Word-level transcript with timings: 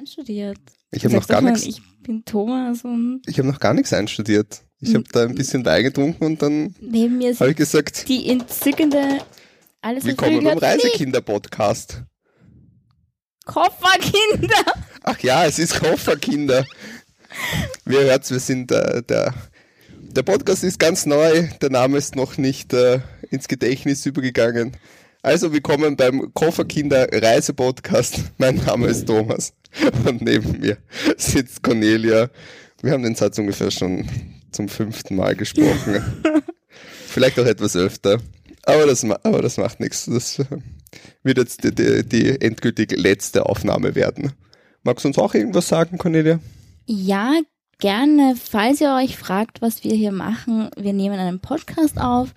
einstudiert. 0.00 0.58
Ich 0.92 1.04
habe 1.04 1.14
noch 1.14 1.28
gar 1.28 1.42
nichts. 1.42 1.64
Ich 1.64 1.82
bin 2.02 2.24
Thomas 2.24 2.82
und. 2.84 3.22
Ich 3.26 3.38
habe 3.38 3.48
noch 3.48 3.60
gar 3.60 3.74
nichts 3.74 3.92
einstudiert. 3.92 4.62
Ich 4.80 4.94
habe 4.94 5.04
da 5.12 5.24
ein 5.24 5.34
bisschen 5.34 5.64
Wein 5.66 5.82
getrunken 5.82 6.24
und 6.24 6.42
dann 6.42 6.74
neben 6.80 7.18
mir 7.18 7.34
habe 7.34 7.50
ich 7.50 7.56
gesagt, 7.56 8.08
die 8.08 8.30
entzückende 8.30 9.18
alles 9.82 10.04
Willkommen 10.04 10.42
beim 10.42 10.58
Reisekinder-Podcast. 10.58 12.02
Kofferkinder! 13.44 14.72
Ach 15.02 15.18
ja, 15.20 15.44
es 15.44 15.58
ist 15.58 15.80
Kofferkinder. 15.80 16.64
Wie 17.84 17.94
ihr 17.94 18.04
hört, 18.04 18.30
wir 18.30 18.40
sind 18.40 18.72
äh, 18.72 19.02
der, 19.02 19.34
der 19.98 20.22
Podcast 20.22 20.64
ist 20.64 20.78
ganz 20.78 21.04
neu, 21.04 21.48
der 21.60 21.70
Name 21.70 21.98
ist 21.98 22.16
noch 22.16 22.38
nicht 22.38 22.72
äh, 22.72 23.00
ins 23.30 23.48
Gedächtnis 23.48 24.04
übergegangen. 24.06 24.76
Also 25.22 25.52
willkommen 25.52 25.96
beim 25.96 26.32
Kofferkinder 26.32 27.08
Reisepodcast. 27.12 28.32
Mein 28.38 28.56
Name 28.56 28.86
ist 28.86 29.06
Thomas 29.06 29.52
und 30.06 30.22
neben 30.22 30.60
mir 30.60 30.78
sitzt 31.16 31.62
Cornelia. 31.62 32.30
Wir 32.82 32.92
haben 32.92 33.02
den 33.02 33.14
Satz 33.14 33.38
ungefähr 33.38 33.70
schon 33.70 34.08
zum 34.50 34.68
fünften 34.68 35.16
Mal 35.16 35.36
gesprochen. 35.36 36.02
Vielleicht 37.06 37.38
auch 37.38 37.46
etwas 37.46 37.76
öfter. 37.76 38.18
Aber 38.64 38.86
das, 38.86 39.04
aber 39.04 39.42
das 39.42 39.56
macht 39.56 39.80
nichts. 39.80 40.06
Das 40.06 40.38
äh, 40.38 40.44
wird 41.22 41.38
jetzt 41.38 41.64
die, 41.64 41.74
die, 41.74 42.08
die 42.08 42.40
endgültig 42.40 42.92
letzte 42.92 43.46
Aufnahme 43.46 43.94
werden. 43.94 44.32
Magst 44.82 45.04
du 45.04 45.08
uns 45.08 45.18
auch 45.18 45.34
irgendwas 45.34 45.68
sagen, 45.68 45.98
Cornelia? 45.98 46.40
Ja, 46.86 47.32
gerne. 47.78 48.34
Falls 48.40 48.80
ihr 48.80 48.94
euch 48.94 49.16
fragt, 49.16 49.60
was 49.60 49.84
wir 49.84 49.94
hier 49.94 50.12
machen, 50.12 50.70
wir 50.76 50.92
nehmen 50.92 51.18
einen 51.18 51.40
Podcast 51.40 51.98
auf 51.98 52.34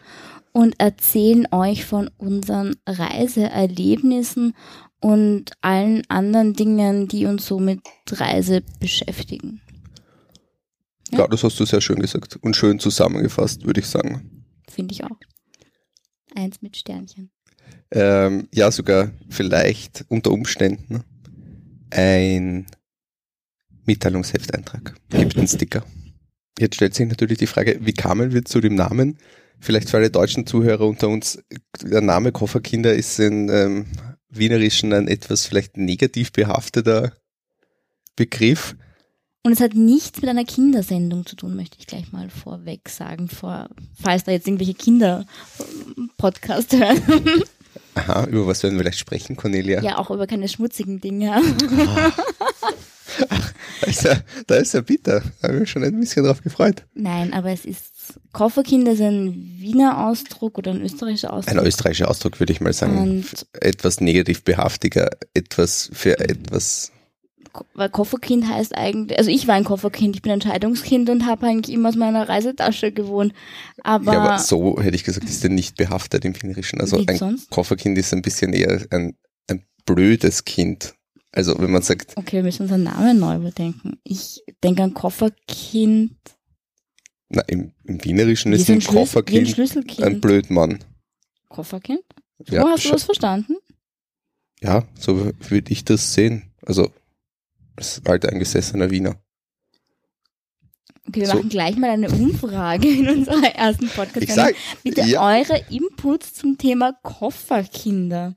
und 0.51 0.79
erzählen 0.79 1.47
euch 1.51 1.85
von 1.85 2.09
unseren 2.17 2.75
Reiseerlebnissen 2.87 4.55
und 5.03 5.51
allen 5.59 6.03
anderen 6.09 6.53
Dingen, 6.53 7.09
die 7.09 7.25
uns 7.25 7.45
so 7.45 7.59
mit 7.59 7.81
Reise 8.09 8.63
beschäftigen. 8.79 9.61
Ja, 11.11 11.19
ja 11.19 11.27
das 11.27 11.43
hast 11.43 11.59
du 11.59 11.65
sehr 11.65 11.81
schön 11.81 11.99
gesagt 11.99 12.37
und 12.37 12.55
schön 12.55 12.79
zusammengefasst, 12.79 13.65
würde 13.65 13.81
ich 13.81 13.87
sagen. 13.87 14.45
Finde 14.71 14.93
ich 14.93 15.03
auch. 15.03 15.19
Eins 16.35 16.61
mit 16.61 16.77
Sternchen. 16.77 17.31
Ähm, 17.91 18.47
ja, 18.53 18.71
sogar 18.71 19.11
vielleicht 19.29 20.05
unter 20.07 20.31
Umständen 20.31 21.03
ein 21.91 22.65
Mitteilungsheft-Eintrag. 23.85 24.95
Gibt 25.09 25.37
einen 25.37 25.47
Sticker. 25.47 25.83
Jetzt 26.57 26.75
stellt 26.75 26.95
sich 26.95 27.07
natürlich 27.07 27.37
die 27.37 27.47
Frage, 27.47 27.77
wie 27.81 27.93
kamen 27.93 28.31
wir 28.31 28.45
zu 28.45 28.61
dem 28.61 28.75
Namen? 28.75 29.17
Vielleicht 29.59 29.89
für 29.89 29.97
alle 29.97 30.09
deutschen 30.09 30.47
Zuhörer 30.47 30.87
unter 30.87 31.09
uns, 31.09 31.43
der 31.81 32.01
Name 32.01 32.31
Kofferkinder 32.31 32.93
ist 32.93 33.19
in 33.19 33.49
ähm, 33.49 33.85
Wienerischen 34.37 34.93
ein 34.93 35.07
etwas 35.07 35.45
vielleicht 35.45 35.77
negativ 35.77 36.31
behafteter 36.31 37.13
Begriff. 38.15 38.75
Und 39.43 39.51
es 39.51 39.59
hat 39.59 39.73
nichts 39.73 40.21
mit 40.21 40.29
einer 40.29 40.45
Kindersendung 40.45 41.25
zu 41.25 41.35
tun, 41.35 41.55
möchte 41.55 41.77
ich 41.79 41.87
gleich 41.87 42.13
mal 42.13 42.29
vorweg 42.29 42.87
sagen, 42.87 43.27
vor, 43.27 43.67
falls 44.01 44.23
da 44.23 44.31
jetzt 44.31 44.47
irgendwelche 44.47 44.73
Kinder-Podcast 44.73 46.73
hören. 46.73 47.01
Aha, 47.95 48.25
über 48.25 48.47
was 48.47 48.63
werden 48.63 48.75
wir 48.75 48.81
vielleicht 48.81 48.99
sprechen, 48.99 49.35
Cornelia? 49.35 49.81
Ja, 49.81 49.97
auch 49.97 50.09
über 50.09 50.27
keine 50.27 50.47
schmutzigen 50.47 51.01
Dinge. 51.01 51.35
Ah. 51.35 52.11
Ach, 53.29 53.53
da 53.81 53.87
ist 53.87 54.03
ja, 54.03 54.17
da 54.47 54.55
ist 54.55 54.73
ja 54.73 54.81
bitter. 54.81 55.21
Da 55.41 55.47
habe 55.47 55.55
ich 55.55 55.59
mich 55.61 55.69
schon 55.69 55.83
ein 55.83 55.99
bisschen 55.99 56.25
drauf 56.25 56.41
gefreut. 56.41 56.85
Nein, 56.93 57.33
aber 57.33 57.51
es 57.51 57.65
ist, 57.65 58.19
Kofferkinder 58.33 58.91
ist 58.91 59.01
ein 59.01 59.33
Wiener 59.59 60.07
Ausdruck 60.07 60.57
oder 60.57 60.71
ein 60.71 60.81
österreichischer 60.81 61.31
Ausdruck. 61.31 61.57
Ein 61.57 61.65
österreichischer 61.65 62.09
Ausdruck, 62.09 62.39
würde 62.39 62.51
ich 62.51 62.61
mal 62.61 62.73
sagen. 62.73 62.97
Und 62.97 63.45
etwas 63.53 64.01
negativ 64.01 64.43
behaftiger, 64.43 65.09
etwas 65.33 65.89
für 65.93 66.19
etwas 66.19 66.91
weil 67.75 67.89
Kofferkind 67.89 68.47
heißt 68.47 68.75
eigentlich, 68.75 69.17
also 69.17 69.29
ich 69.29 69.47
war 69.47 69.55
ein 69.55 69.63
Kofferkind, 69.63 70.15
ich 70.15 70.21
bin 70.21 70.31
ein 70.31 70.41
Scheidungskind 70.41 71.09
und 71.09 71.25
habe 71.25 71.45
eigentlich 71.45 71.75
immer 71.75 71.89
aus 71.89 71.95
meiner 71.95 72.27
Reisetasche 72.27 72.91
gewohnt. 72.91 73.33
Aber, 73.83 74.13
ja, 74.13 74.21
aber 74.21 74.39
so 74.39 74.81
hätte 74.81 74.95
ich 74.95 75.03
gesagt, 75.03 75.29
ist 75.29 75.43
der 75.43 75.51
nicht 75.51 75.77
behaftet 75.77 76.25
im 76.25 76.33
Finnerischen. 76.33 76.81
Also 76.81 76.97
ein 77.05 77.17
sonst? 77.17 77.51
Kofferkind 77.51 77.97
ist 77.97 78.13
ein 78.13 78.23
bisschen 78.23 78.53
eher 78.53 78.83
ein, 78.89 79.15
ein 79.47 79.63
blödes 79.85 80.45
Kind. 80.45 80.95
Also 81.31 81.59
wenn 81.59 81.71
man 81.71 81.81
sagt. 81.81 82.17
Okay, 82.17 82.37
wir 82.37 82.43
müssen 82.43 82.63
unseren 82.63 82.83
Namen 82.83 83.19
neu 83.19 83.35
überdenken. 83.35 83.99
Ich 84.03 84.41
denke 84.63 84.83
an 84.83 84.93
Kofferkind. 84.93 86.15
Na, 87.33 87.41
im, 87.47 87.71
im 87.85 88.03
Wienerischen 88.03 88.53
ist 88.53 88.69
ein, 88.69 88.77
ein 88.77 88.83
Kofferkind 88.83 89.57
ein, 89.57 90.03
ein 90.03 90.21
Blödmann. 90.21 90.83
Kofferkind? 91.49 92.03
So 92.45 92.55
ja, 92.55 92.67
hast 92.67 92.85
du 92.85 92.91
das 92.91 93.03
verstanden? 93.03 93.55
Ja, 94.61 94.83
so 94.99 95.31
würde 95.49 95.71
ich 95.71 95.83
das 95.83 96.13
sehen. 96.13 96.51
Also 96.63 96.91
das 97.75 98.01
alte 98.05 98.29
eingesessener 98.29 98.91
Wiener. 98.91 99.15
Okay, 101.07 101.21
wir 101.21 101.27
so. 101.27 101.33
machen 101.33 101.49
gleich 101.49 101.75
mal 101.75 101.89
eine 101.89 102.09
Umfrage 102.09 102.87
in 102.87 103.09
unserer 103.09 103.55
ersten 103.55 103.89
podcast 103.89 104.23
ich 104.23 104.33
sag, 104.33 104.55
Bitte 104.83 105.01
ja. 105.01 105.21
eure 105.21 105.59
Inputs 105.69 106.35
zum 106.35 106.57
Thema 106.57 106.93
Kofferkinder. 107.01 108.35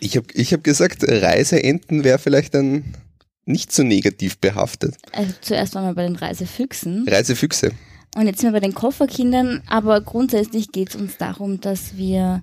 Ich 0.00 0.16
habe 0.16 0.26
ich 0.34 0.52
hab 0.52 0.64
gesagt, 0.64 1.04
Reiseenten 1.04 2.02
wäre 2.02 2.18
vielleicht 2.18 2.54
dann 2.54 2.96
nicht 3.44 3.72
so 3.72 3.82
negativ 3.82 4.38
behaftet. 4.38 4.96
Also 5.12 5.32
zuerst 5.40 5.74
waren 5.74 5.86
wir 5.86 5.94
bei 5.94 6.02
den 6.02 6.16
Reisefüchsen. 6.16 7.08
Reisefüchse. 7.08 7.72
Und 8.14 8.26
jetzt 8.26 8.40
sind 8.40 8.52
wir 8.52 8.60
bei 8.60 8.66
den 8.66 8.74
Kofferkindern, 8.74 9.62
aber 9.66 10.00
grundsätzlich 10.00 10.70
geht 10.70 10.90
es 10.90 10.96
uns 10.96 11.16
darum, 11.16 11.60
dass 11.60 11.96
wir, 11.96 12.42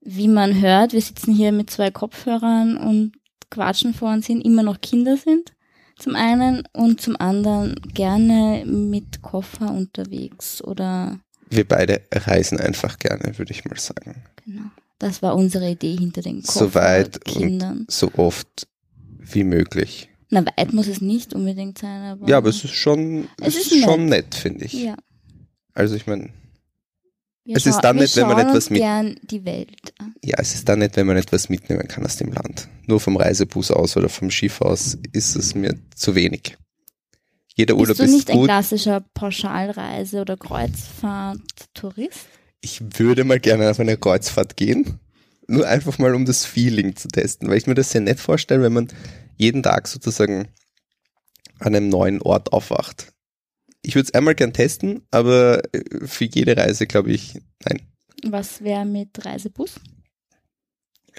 wie 0.00 0.28
man 0.28 0.60
hört, 0.60 0.92
wir 0.92 1.02
sitzen 1.02 1.34
hier 1.34 1.52
mit 1.52 1.70
zwei 1.70 1.90
Kopfhörern 1.90 2.76
und 2.76 3.12
quatschen 3.50 3.92
vor 3.92 4.12
uns 4.12 4.26
hin, 4.26 4.40
immer 4.40 4.62
noch 4.62 4.80
Kinder 4.80 5.16
sind 5.16 5.52
zum 5.98 6.14
einen 6.14 6.62
und 6.72 7.00
zum 7.00 7.16
anderen 7.18 7.74
gerne 7.94 8.64
mit 8.66 9.22
Koffer 9.22 9.70
unterwegs 9.70 10.62
oder. 10.62 11.18
Wir 11.48 11.66
beide 11.66 12.02
reisen 12.12 12.60
einfach 12.60 12.98
gerne, 12.98 13.38
würde 13.38 13.52
ich 13.52 13.64
mal 13.64 13.78
sagen. 13.78 14.24
Genau. 14.44 14.70
Das 14.98 15.22
war 15.22 15.36
unsere 15.36 15.70
Idee 15.70 15.96
hinter 15.96 16.22
den 16.22 16.42
Koffer 16.42 16.58
So 16.58 16.74
weit. 16.74 17.36
Und 17.36 17.86
so 17.90 18.10
oft 18.16 18.66
wie 19.18 19.44
möglich. 19.44 20.10
Na, 20.28 20.44
weit 20.44 20.72
muss 20.72 20.88
es 20.88 21.00
nicht 21.00 21.34
unbedingt 21.34 21.78
sein, 21.78 22.02
aber. 22.02 22.28
Ja, 22.28 22.38
aber 22.38 22.48
es 22.48 22.64
ist 22.64 22.74
schon, 22.74 23.28
es, 23.40 23.54
ist, 23.54 23.72
ist 23.72 23.84
schon 23.84 24.06
nett, 24.06 24.34
finde 24.34 24.64
ich. 24.64 24.72
Ja. 24.72 24.96
Also 25.72 25.94
ich 25.94 26.06
meine, 26.06 26.30
es 27.44 27.66
ist 27.66 27.80
dann 27.80 27.96
nicht, 27.96 28.16
wenn 28.16 28.26
man 28.26 28.38
etwas 28.38 28.70
mit. 28.70 28.80
Gern 28.80 29.16
die 29.22 29.44
Welt. 29.44 29.94
Ja, 30.24 30.36
es 30.38 30.54
ist 30.54 30.68
dann 30.68 30.80
nicht, 30.80 30.96
wenn 30.96 31.06
man 31.06 31.16
etwas 31.16 31.48
mitnehmen 31.48 31.86
kann 31.86 32.04
aus 32.04 32.16
dem 32.16 32.32
Land. 32.32 32.68
Nur 32.86 32.98
vom 32.98 33.16
Reisebus 33.16 33.70
aus 33.70 33.96
oder 33.96 34.08
vom 34.08 34.30
Schiff 34.30 34.60
aus 34.60 34.98
ist 35.12 35.36
es 35.36 35.54
mir 35.54 35.76
zu 35.94 36.14
wenig. 36.16 36.56
Jeder 37.54 37.74
Urlaub 37.76 37.90
ist 37.92 37.98
Bist 37.98 38.12
du 38.12 38.16
nicht 38.16 38.28
gut. 38.28 38.40
ein 38.40 38.44
klassischer 38.46 39.04
Pauschalreise- 39.14 40.20
oder 40.20 40.36
Kreuzfahrt-Tourist? 40.36 42.26
Ich 42.60 42.80
würde 42.98 43.24
mal 43.24 43.40
gerne 43.40 43.70
auf 43.70 43.80
eine 43.80 43.96
Kreuzfahrt 43.96 44.56
gehen. 44.56 44.98
Nur 45.46 45.66
einfach 45.66 45.98
mal, 45.98 46.14
um 46.14 46.24
das 46.26 46.44
Feeling 46.44 46.96
zu 46.96 47.06
testen, 47.08 47.48
weil 47.48 47.58
ich 47.58 47.66
mir 47.68 47.74
das 47.74 47.90
sehr 47.92 48.00
nett 48.00 48.18
vorstelle, 48.18 48.62
wenn 48.62 48.72
man 48.72 48.88
jeden 49.36 49.62
Tag 49.62 49.88
sozusagen 49.88 50.48
an 51.58 51.74
einem 51.74 51.88
neuen 51.88 52.20
Ort 52.22 52.52
aufwacht 52.52 53.12
ich 53.86 53.94
würde 53.94 54.06
es 54.06 54.14
einmal 54.14 54.34
gern 54.34 54.52
testen, 54.52 55.02
aber 55.12 55.62
äh, 55.72 56.06
für 56.06 56.24
jede 56.24 56.56
Reise 56.56 56.86
glaube 56.86 57.12
ich, 57.12 57.34
nein. 57.64 57.82
Was 58.24 58.62
wäre 58.62 58.84
mit 58.84 59.24
Reisebus? 59.24 59.76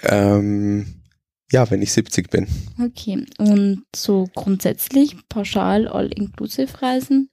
Ähm, 0.02 1.02
ja, 1.50 1.68
wenn 1.70 1.80
ich 1.80 1.92
70 1.92 2.28
bin. 2.28 2.46
Okay, 2.78 3.24
und 3.38 3.84
so 3.96 4.28
grundsätzlich 4.34 5.16
pauschal 5.30 5.88
all-inclusive 5.88 6.82
Reisen? 6.82 7.30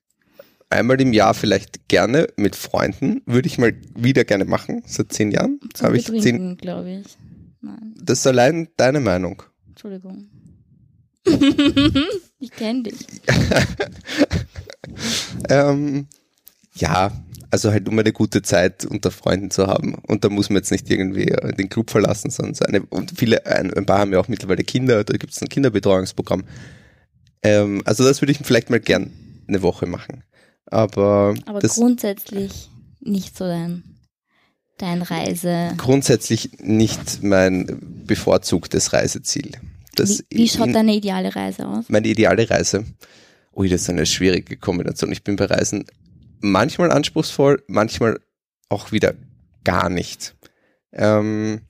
Einmal 0.69 0.99
im 1.01 1.11
Jahr 1.11 1.33
vielleicht 1.33 1.89
gerne 1.89 2.27
mit 2.37 2.55
Freunden, 2.55 3.21
würde 3.25 3.47
ich 3.47 3.57
mal 3.57 3.75
wieder 3.93 4.23
gerne 4.23 4.45
machen, 4.45 4.83
seit 4.85 5.11
zehn 5.11 5.31
Jahren. 5.31 5.59
Zum 5.73 5.93
ich 5.93 6.05
zehn, 6.05 6.55
glaube 6.55 7.01
ich. 7.01 7.17
Nein. 7.59 7.93
Das 8.01 8.19
ist 8.19 8.27
allein 8.27 8.69
deine 8.77 9.01
Meinung. 9.01 9.43
Entschuldigung. 9.67 10.29
ich 12.39 12.51
kenne 12.51 12.83
dich. 12.83 13.07
ähm, 15.49 16.07
ja, 16.75 17.11
also 17.51 17.71
halt 17.71 17.87
um 17.87 17.97
eine 17.97 18.11
gute 18.11 18.41
Zeit 18.41 18.85
unter 18.85 19.11
Freunden 19.11 19.49
zu 19.49 19.67
haben. 19.67 19.95
Und 20.07 20.23
da 20.23 20.29
muss 20.29 20.49
man 20.49 20.57
jetzt 20.57 20.71
nicht 20.71 20.89
irgendwie 20.89 21.33
den 21.57 21.69
Club 21.69 21.89
verlassen, 21.89 22.29
sondern 22.29 22.55
so 22.55 22.65
eine, 22.65 22.81
und 22.81 23.17
viele, 23.17 23.45
ein, 23.45 23.73
ein 23.73 23.85
paar 23.85 23.99
haben 23.99 24.11
ja 24.11 24.19
auch 24.19 24.27
mittlerweile 24.27 24.63
Kinder, 24.63 25.03
da 25.03 25.17
gibt 25.17 25.33
es 25.33 25.41
ein 25.41 25.49
Kinderbetreuungsprogramm. 25.49 26.43
Ähm, 27.43 27.81
also 27.85 28.03
das 28.03 28.21
würde 28.21 28.31
ich 28.31 28.39
vielleicht 28.39 28.69
mal 28.69 28.79
gern 28.79 29.11
eine 29.47 29.61
Woche 29.61 29.85
machen. 29.85 30.23
Aber, 30.65 31.35
Aber 31.45 31.59
grundsätzlich 31.59 32.69
nicht 32.99 33.37
so 33.37 33.45
dein, 33.45 33.83
dein 34.77 35.01
Reise. 35.01 35.73
Grundsätzlich 35.77 36.59
nicht 36.59 37.23
mein 37.23 38.03
bevorzugtes 38.05 38.93
Reiseziel. 38.93 39.51
Das 39.95 40.23
wie, 40.29 40.37
wie 40.37 40.49
schaut 40.49 40.67
in, 40.67 40.73
deine 40.73 40.95
ideale 40.95 41.35
Reise 41.35 41.67
aus? 41.67 41.85
Meine 41.89 42.07
ideale 42.07 42.49
Reise. 42.49 42.85
Ui, 43.55 43.69
das 43.69 43.83
ist 43.83 43.89
eine 43.89 44.05
schwierige 44.05 44.57
Kombination. 44.57 45.11
Ich 45.11 45.23
bin 45.23 45.35
bei 45.35 45.45
Reisen 45.45 45.85
manchmal 46.41 46.91
anspruchsvoll, 46.91 47.63
manchmal 47.67 48.19
auch 48.69 48.91
wieder 48.91 49.13
gar 49.63 49.89
nicht. 49.89 50.35
Ähm, 50.91 51.61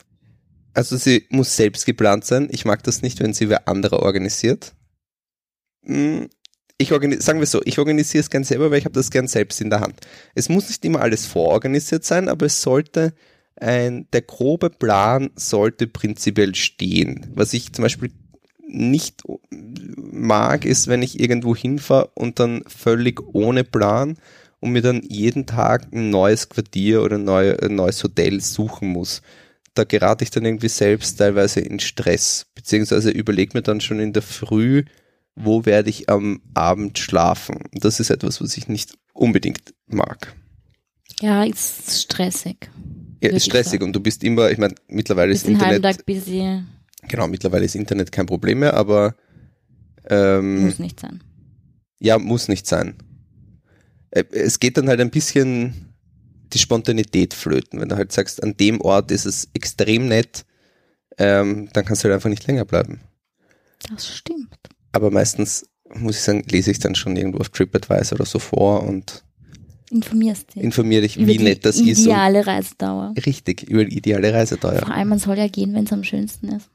also 0.73 0.97
sie 0.97 1.25
muss 1.29 1.55
selbst 1.55 1.85
geplant 1.85 2.25
sein. 2.25 2.49
Ich 2.51 2.65
mag 2.65 2.83
das 2.83 3.01
nicht, 3.01 3.19
wenn 3.19 3.33
sie 3.33 3.49
wer 3.49 3.67
anderer 3.67 4.01
organisiert. 4.01 4.73
mh, 5.83 6.27
ich 6.77 6.91
organisiere, 6.91 7.23
sagen 7.23 7.39
wir 7.39 7.47
so, 7.47 7.61
ich 7.63 7.79
organisiere 7.79 8.21
es 8.21 8.29
gern 8.29 8.43
selber, 8.43 8.69
weil 8.69 8.79
ich 8.79 8.85
habe 8.85 8.95
das 8.95 9.09
gern 9.11 9.27
selbst 9.27 9.61
in 9.61 9.69
der 9.69 9.79
Hand. 9.79 9.95
Es 10.33 10.49
muss 10.49 10.67
nicht 10.67 10.83
immer 10.83 11.01
alles 11.01 11.25
vororganisiert 11.25 12.03
sein, 12.03 12.27
aber 12.27 12.47
es 12.47 12.61
sollte 12.61 13.13
ein, 13.57 14.07
der 14.11 14.21
grobe 14.21 14.69
Plan 14.69 15.29
sollte 15.35 15.87
prinzipiell 15.87 16.55
stehen. 16.55 17.27
Was 17.33 17.53
ich 17.53 17.73
zum 17.73 17.83
Beispiel 17.83 18.11
nicht 18.67 19.23
mag, 19.95 20.65
ist, 20.65 20.87
wenn 20.87 21.01
ich 21.01 21.19
irgendwo 21.19 21.55
hinfahre 21.55 22.11
und 22.15 22.39
dann 22.39 22.63
völlig 22.67 23.21
ohne 23.33 23.63
Plan 23.63 24.17
und 24.59 24.71
mir 24.71 24.81
dann 24.81 25.01
jeden 25.03 25.45
Tag 25.45 25.87
ein 25.93 26.09
neues 26.09 26.49
Quartier 26.49 27.03
oder 27.03 27.17
ein, 27.17 27.29
ein 27.29 27.75
neues 27.75 28.03
Hotel 28.03 28.41
suchen 28.41 28.89
muss. 28.89 29.21
Da 29.73 29.83
gerate 29.83 30.23
ich 30.23 30.31
dann 30.31 30.45
irgendwie 30.45 30.69
selbst 30.69 31.17
teilweise 31.17 31.59
in 31.59 31.79
Stress, 31.79 32.47
beziehungsweise 32.55 33.11
überlege 33.11 33.57
mir 33.57 33.61
dann 33.61 33.81
schon 33.81 33.99
in 33.99 34.13
der 34.13 34.21
Früh, 34.21 34.85
wo 35.35 35.65
werde 35.65 35.89
ich 35.89 36.09
am 36.09 36.41
Abend 36.53 36.97
schlafen. 36.97 37.59
Das 37.73 37.99
ist 37.99 38.09
etwas, 38.09 38.41
was 38.41 38.57
ich 38.57 38.67
nicht 38.67 38.97
unbedingt 39.13 39.73
mag. 39.87 40.33
Ja, 41.21 41.43
ist 41.43 42.01
stressig. 42.01 42.69
Ja, 43.21 43.29
ist 43.31 43.45
stressig 43.45 43.81
und 43.81 43.93
du 43.93 43.99
bist 43.99 44.23
immer, 44.23 44.51
ich 44.51 44.57
meine, 44.57 44.75
mittlerweile 44.87 45.31
ist 45.33 45.47
Internet. 45.47 45.77
Internet. 45.77 45.97
Tag 45.97 46.05
busy. 46.05 46.61
Genau, 47.07 47.27
mittlerweile 47.27 47.65
ist 47.65 47.75
Internet 47.75 48.11
kein 48.11 48.25
Problem 48.25 48.59
mehr, 48.59 48.73
aber 48.73 49.15
ähm, 50.09 50.65
Muss 50.65 50.79
nicht 50.79 50.99
sein. 50.99 51.23
ja, 51.99 52.17
muss 52.19 52.47
nicht 52.47 52.67
sein. 52.67 52.95
Äh, 54.11 54.23
Es 54.31 54.59
geht 54.59 54.77
dann 54.77 54.87
halt 54.87 54.99
ein 55.01 55.09
bisschen 55.11 55.93
die 56.53 56.59
Spontanität 56.59 57.33
flöten. 57.33 57.79
Wenn 57.81 57.89
du 57.89 57.95
halt 57.97 58.11
sagst, 58.11 58.41
an 58.43 58.55
dem 58.57 58.79
Ort 58.81 59.11
ist 59.11 59.25
es 59.25 59.49
extrem 59.53 60.07
nett, 60.07 60.45
ähm, 61.17 61.69
dann 61.73 61.85
kannst 61.85 62.03
du 62.03 62.07
halt 62.07 62.15
einfach 62.15 62.29
nicht 62.29 62.45
länger 62.47 62.65
bleiben. 62.65 63.01
Das 63.89 64.15
stimmt. 64.15 64.55
Aber 64.91 65.11
meistens, 65.11 65.65
muss 65.93 66.15
ich 66.17 66.21
sagen, 66.23 66.43
lese 66.49 66.71
ich 66.71 66.79
dann 66.79 66.95
schon 66.95 67.17
irgendwo 67.17 67.39
auf 67.39 67.49
TripAdvisor 67.49 68.17
oder 68.17 68.25
so 68.25 68.39
vor 68.39 68.83
und 68.83 69.24
Informierst 69.91 70.55
dich. 70.55 70.63
informiere 70.63 71.03
dich, 71.03 71.17
über 71.17 71.27
wie 71.27 71.37
die 71.37 71.43
nett 71.43 71.63
das 71.65 71.75
ist. 71.75 71.81
Und 71.99 72.05
ideale 72.05 72.45
Reisedauer. 72.45 73.13
richtig, 73.25 73.63
über 73.69 73.85
die 73.85 73.97
ideale 73.97 74.33
Reisedauer. 74.33 74.79
Vor 74.79 74.91
allem, 74.91 75.09
man 75.09 75.19
soll 75.19 75.37
ja 75.37 75.47
gehen, 75.47 75.73
wenn 75.73 75.83
es 75.85 75.93
am 75.93 76.03
schönsten 76.03 76.49
ist. 76.49 76.69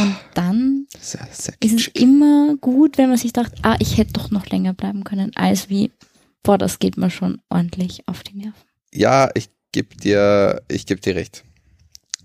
Und 0.00 0.16
dann 0.34 0.86
Sehr, 0.98 1.28
sehr 1.30 1.54
ist 1.60 1.74
es 1.74 1.86
immer 1.88 2.56
gut, 2.60 2.98
wenn 2.98 3.08
man 3.08 3.18
sich 3.18 3.32
sagt, 3.34 3.54
ah, 3.62 3.76
ich 3.78 3.98
hätte 3.98 4.14
doch 4.14 4.30
noch 4.30 4.46
länger 4.48 4.72
bleiben 4.74 5.04
können, 5.04 5.30
als 5.36 5.68
wie, 5.68 5.92
boah, 6.42 6.58
das 6.58 6.78
geht 6.80 6.96
mir 6.96 7.10
schon 7.10 7.40
ordentlich 7.50 8.02
auf 8.06 8.22
die 8.24 8.36
Nerven. 8.36 8.54
Ja, 8.92 9.30
ich 9.34 9.48
gebe 9.70 9.94
dir, 9.94 10.62
ich 10.68 10.86
gebe 10.86 11.00
dir 11.00 11.14
recht. 11.14 11.44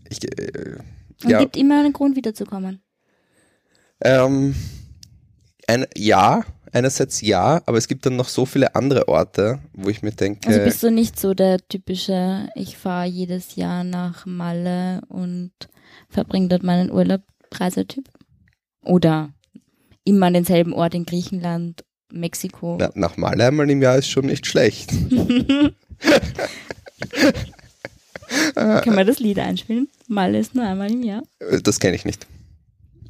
Ich, 0.10 0.24
äh, 0.24 0.78
Und 1.24 1.30
ja, 1.30 1.40
gibt 1.40 1.56
immer 1.58 1.80
einen 1.82 1.94
Grund, 1.94 2.16
wiederzukommen. 2.16 2.82
ähm, 4.02 4.56
ein, 5.68 5.86
ja, 5.96 6.44
einerseits 6.76 7.22
ja, 7.22 7.62
aber 7.66 7.78
es 7.78 7.88
gibt 7.88 8.06
dann 8.06 8.16
noch 8.16 8.28
so 8.28 8.46
viele 8.46 8.76
andere 8.76 9.08
Orte, 9.08 9.60
wo 9.74 9.90
ich 9.90 10.02
mir 10.04 10.12
denke, 10.12 10.48
Also 10.48 10.60
bist 10.62 10.84
du 10.84 10.92
nicht 10.92 11.20
so 11.20 11.34
der 11.34 11.58
typische, 11.68 12.50
ich 12.56 12.78
fahre 12.78 13.08
jedes 13.08 13.56
Jahr 13.56 13.84
nach 13.84 14.26
Malle 14.26 15.02
und 15.08 15.52
verbringe 16.10 16.50
dort 16.50 16.64
meinen 16.64 16.92
Urlaub 16.92 17.22
Reisetyp? 17.54 18.08
Oder 18.84 19.34
immer 20.04 20.28
an 20.28 20.34
denselben 20.34 20.74
Ort 20.74 20.94
in 20.94 21.06
Griechenland, 21.06 21.84
Mexiko? 22.12 22.78
na, 22.80 22.92
nach 22.94 23.18
Malle 23.18 23.48
einmal 23.48 23.70
im 23.70 23.82
Jahr 23.82 23.98
ist 23.98 24.10
schon 24.10 24.26
nicht 24.28 24.46
schlecht. 24.46 24.92
Kann 28.56 28.96
man 28.96 29.08
das 29.08 29.20
Lied 29.20 29.40
einspielen? 29.40 29.88
Malle 30.08 30.40
ist 30.40 30.56
nur 30.56 30.66
einmal 30.66 30.92
im 30.92 31.04
Jahr. 31.04 31.24
Äh, 31.40 31.62
Das 31.62 31.80
kenne 31.80 31.96
ich 31.96 32.06
nicht. 32.06 32.28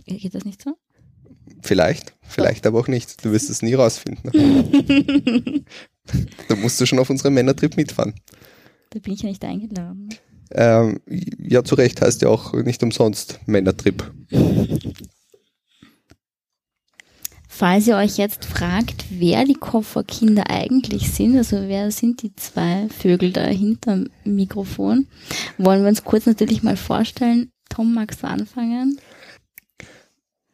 Geht 0.05 0.35
das 0.35 0.45
nicht 0.45 0.61
so? 0.61 0.77
Vielleicht, 1.65 2.13
vielleicht 2.21 2.67
aber 2.67 2.79
auch 2.79 2.87
nicht. 2.87 3.25
Du 3.25 3.31
wirst 3.31 3.49
es 3.49 3.63
nie 3.63 3.73
rausfinden. 3.73 4.31
da 6.47 6.55
musst 6.55 6.79
du 6.79 6.85
schon 6.85 6.99
auf 6.99 7.09
unseren 7.09 7.33
Männertrip 7.33 7.75
mitfahren. 7.75 8.13
Da 8.91 8.99
bin 8.99 9.13
ich 9.13 9.23
ja 9.23 9.29
nicht 9.29 9.43
eingeladen. 9.43 10.09
Ähm, 10.51 10.99
ja, 11.07 11.63
zu 11.63 11.73
Recht 11.73 12.01
heißt 12.01 12.21
ja 12.21 12.29
auch 12.29 12.53
nicht 12.53 12.83
umsonst 12.83 13.39
Männertrip. 13.47 14.13
Falls 17.47 17.87
ihr 17.87 17.97
euch 17.97 18.17
jetzt 18.17 18.45
fragt, 18.45 19.05
wer 19.09 19.43
die 19.45 19.55
Kofferkinder 19.55 20.47
eigentlich 20.47 21.11
sind, 21.11 21.35
also 21.35 21.67
wer 21.67 21.89
sind 21.89 22.21
die 22.21 22.35
zwei 22.35 22.89
Vögel 22.89 23.31
da 23.31 23.45
hinterm 23.45 24.09
Mikrofon, 24.23 25.07
wollen 25.57 25.81
wir 25.81 25.89
uns 25.89 26.03
kurz 26.03 26.27
natürlich 26.27 26.61
mal 26.61 26.77
vorstellen. 26.77 27.49
Tom, 27.69 27.95
magst 27.95 28.21
du 28.21 28.27
anfangen? 28.27 28.99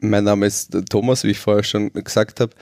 Mein 0.04 0.24
Name 0.24 0.48
ist 0.48 0.76
Thomas, 0.90 1.24
wie 1.24 1.32
ich 1.32 1.40
vorher 1.40 1.64
schon 1.64 1.94
gesagt 1.94 2.40
habe. 2.40 2.56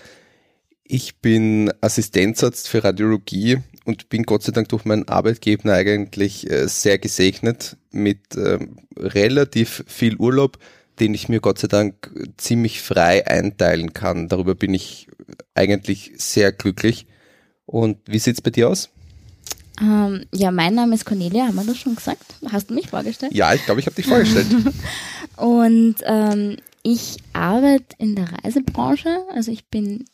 Ich 0.84 1.20
bin 1.20 1.72
Assistenzarzt 1.80 2.68
für 2.68 2.84
Radiologie 2.84 3.60
und 3.86 4.10
bin 4.10 4.24
Gott 4.24 4.44
sei 4.44 4.52
Dank 4.52 4.68
durch 4.70 4.84
meinen 4.84 5.08
Arbeitgeber 5.08 5.74
eigentlich 5.74 6.50
äh, 6.50 6.68
sehr 6.68 6.98
gesegnet 6.98 7.78
mit 7.92 8.36
ähm, 8.36 8.80
relativ 8.98 9.86
viel 9.88 10.18
Urlaub, 10.18 10.58
den 11.00 11.14
ich 11.14 11.30
mir 11.30 11.40
Gott 11.40 11.60
sei 11.60 11.70
Dank 11.70 12.12
ziemlich 12.36 12.82
frei 12.82 13.26
einteilen 13.26 13.94
kann. 13.94 14.28
Darüber 14.28 14.54
bin 14.54 14.74
ich 14.74 15.08
eigentlich 15.54 16.12
sehr 16.18 16.52
glücklich. 16.52 17.06
Und 17.66 18.00
wie 18.06 18.20
sieht's 18.20 18.42
bei 18.42 18.50
dir 18.50 18.68
aus? 18.68 18.90
Ähm, 19.80 20.26
ja, 20.34 20.52
mein 20.52 20.76
Name 20.76 20.96
ist 20.96 21.06
Cornelia, 21.06 21.48
haben 21.48 21.56
wir 21.56 21.64
das 21.64 21.78
schon 21.78 21.96
gesagt? 21.96 22.36
Hast 22.52 22.70
du 22.70 22.74
mich 22.74 22.90
vorgestellt? 22.90 23.34
Ja, 23.34 23.54
ich 23.54 23.64
glaube, 23.64 23.80
ich 23.80 23.86
habe 23.86 23.96
dich 23.96 24.08
vorgestellt. 24.08 24.48
Und 25.38 25.96
ähm, 26.06 26.58
ich 26.84 27.18
arbeite 27.34 27.96
in 27.98 28.16
der 28.16 28.28
Reisebranche, 28.32 29.26
also 29.34 29.52
ich 29.52 29.68
bin 29.68 30.06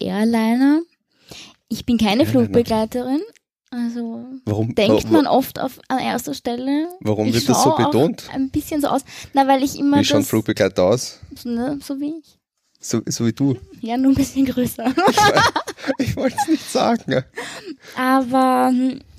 Airliner. 0.00 0.80
Ich 1.68 1.84
bin 1.86 1.98
keine 1.98 2.22
Airliner. 2.22 2.30
Flugbegleiterin, 2.30 3.20
also 3.70 4.24
Warum, 4.46 4.74
denkt 4.74 5.04
wa- 5.04 5.10
man 5.10 5.26
oft 5.26 5.58
auf 5.60 5.78
an 5.88 5.98
erster 5.98 6.32
Stelle. 6.34 6.88
warum 7.00 7.28
Ich 7.28 7.34
wird 7.34 7.48
das 7.48 7.62
so 7.62 7.74
betont? 7.76 8.28
Ein 8.32 8.50
bisschen 8.50 8.80
so 8.80 8.88
aus. 8.88 9.02
Na, 9.34 9.46
weil 9.46 9.62
ich 9.62 9.78
immer 9.78 9.98
Wie 10.00 10.04
schauen 10.04 10.24
Flugbegleiter 10.24 10.84
aus? 10.84 11.20
ne, 11.44 11.78
so 11.82 12.00
wie 12.00 12.18
ich. 12.20 12.38
So, 12.80 13.02
so 13.06 13.26
wie 13.26 13.32
du. 13.32 13.56
Ja, 13.80 13.96
nur 13.96 14.12
ein 14.12 14.14
bisschen 14.14 14.46
größer. 14.46 14.94
Ich 15.98 16.14
wollte 16.16 16.36
es 16.42 16.48
nicht 16.48 16.70
sagen. 16.70 17.24
aber 17.96 18.72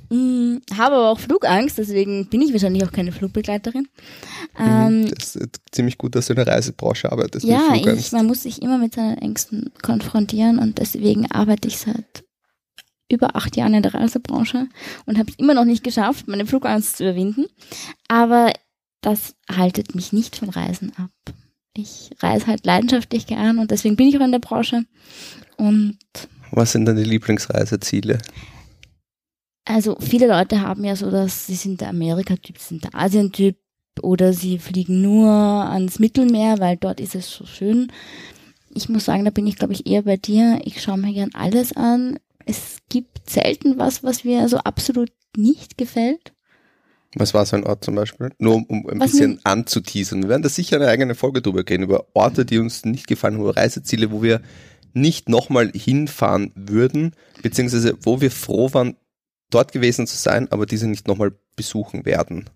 mh, 0.09 0.59
habe 0.77 0.95
aber 0.95 1.09
auch 1.09 1.19
Flugangst, 1.19 1.77
deswegen 1.77 2.27
bin 2.29 2.41
ich 2.41 2.51
wahrscheinlich 2.53 2.83
auch 2.85 2.91
keine 2.91 3.11
Flugbegleiterin. 3.11 3.87
Ähm, 4.57 5.01
Mhm, 5.01 5.11
Das 5.15 5.35
ist 5.35 5.61
ziemlich 5.71 5.97
gut, 5.97 6.15
dass 6.15 6.27
du 6.27 6.33
in 6.33 6.37
der 6.37 6.47
Reisebranche 6.47 7.11
arbeitest. 7.11 7.45
ja, 7.45 7.73
ich, 7.75 8.11
man 8.11 8.25
muss 8.27 8.43
sich 8.43 8.61
immer 8.61 8.77
mit 8.77 8.95
seinen 8.95 9.17
Ängsten 9.19 9.71
konfrontieren 9.81 10.59
und 10.59 10.77
deswegen 10.79 11.29
arbeite 11.31 11.67
ich 11.67 11.77
seit 11.77 12.23
über 13.11 13.35
acht 13.35 13.55
Jahren 13.57 13.73
in 13.73 13.81
der 13.83 13.93
Reisebranche 13.95 14.67
und 15.07 15.17
habe 15.17 15.31
es 15.31 15.37
immer 15.39 15.55
noch 15.55 15.65
nicht 15.65 15.83
geschafft, 15.83 16.27
meine 16.27 16.45
Flugangst 16.45 16.97
zu 16.97 17.03
überwinden. 17.03 17.45
Aber 18.07 18.53
das 19.01 19.33
haltet 19.51 19.95
mich 19.95 20.13
nicht 20.13 20.35
vom 20.35 20.49
Reisen 20.49 20.91
ab. 20.95 21.09
Ich 21.73 22.11
reise 22.19 22.47
halt 22.47 22.65
leidenschaftlich 22.65 23.25
gern 23.25 23.57
und 23.59 23.71
deswegen 23.71 23.95
bin 23.95 24.07
ich 24.07 24.17
auch 24.17 24.23
in 24.25 24.31
der 24.31 24.39
Branche. 24.39 24.83
Und 25.57 25.97
Was 26.51 26.71
sind 26.73 26.85
deine 26.85 27.03
Lieblingsreiseziele? 27.03 28.19
Also 29.65 29.97
viele 29.99 30.27
Leute 30.27 30.61
haben 30.61 30.83
ja 30.83 30.95
so, 30.95 31.11
dass 31.11 31.47
sie 31.47 31.55
sind 31.55 31.81
der 31.81 31.89
Amerika-Typ, 31.89 32.57
sie 32.57 32.67
sind 32.69 32.83
der 32.83 32.95
Asien-Typ 32.95 33.57
oder 34.01 34.33
sie 34.33 34.59
fliegen 34.59 35.01
nur 35.01 35.29
ans 35.29 35.99
Mittelmeer, 35.99 36.59
weil 36.59 36.77
dort 36.77 36.99
ist 36.99 37.15
es 37.15 37.29
so 37.29 37.45
schön. 37.45 37.91
Ich 38.73 38.89
muss 38.89 39.05
sagen, 39.05 39.25
da 39.25 39.31
bin 39.31 39.47
ich, 39.47 39.57
glaube 39.57 39.73
ich, 39.73 39.87
eher 39.87 40.03
bei 40.03 40.17
dir. 40.17 40.59
Ich 40.63 40.81
schaue 40.81 40.97
mir 40.97 41.13
gern 41.13 41.31
alles 41.33 41.75
an. 41.75 42.19
Es 42.45 42.77
gibt 42.89 43.29
selten 43.29 43.77
was, 43.77 44.03
was 44.03 44.23
mir 44.23 44.47
so 44.47 44.57
absolut 44.57 45.11
nicht 45.35 45.77
gefällt. 45.77 46.33
Was 47.15 47.33
war 47.33 47.45
so 47.45 47.55
ein 47.55 47.63
Ort 47.63 47.83
zum 47.83 47.95
Beispiel? 47.95 48.31
Nur 48.37 48.55
um, 48.55 48.65
um 48.65 48.89
ein 48.89 48.99
Was 48.99 49.11
bisschen 49.11 49.39
anzuteasern. 49.43 50.21
Wir 50.21 50.29
werden 50.29 50.43
da 50.43 50.49
sicher 50.49 50.75
eine 50.75 50.87
eigene 50.87 51.15
Folge 51.15 51.41
drüber 51.41 51.63
gehen, 51.63 51.81
über 51.81 52.05
Orte, 52.13 52.45
die 52.45 52.59
uns 52.59 52.85
nicht 52.85 53.07
gefallen, 53.07 53.39
über 53.39 53.57
Reiseziele, 53.57 54.11
wo 54.11 54.21
wir 54.21 54.41
nicht 54.93 55.29
nochmal 55.29 55.71
hinfahren 55.73 56.51
würden, 56.55 57.13
beziehungsweise 57.41 57.97
wo 58.01 58.21
wir 58.21 58.31
froh 58.31 58.73
waren, 58.73 58.95
dort 59.49 59.71
gewesen 59.71 60.07
zu 60.07 60.17
sein, 60.17 60.51
aber 60.51 60.65
diese 60.65 60.87
nicht 60.87 61.07
nochmal 61.07 61.33
besuchen 61.55 62.05
werden. 62.05 62.49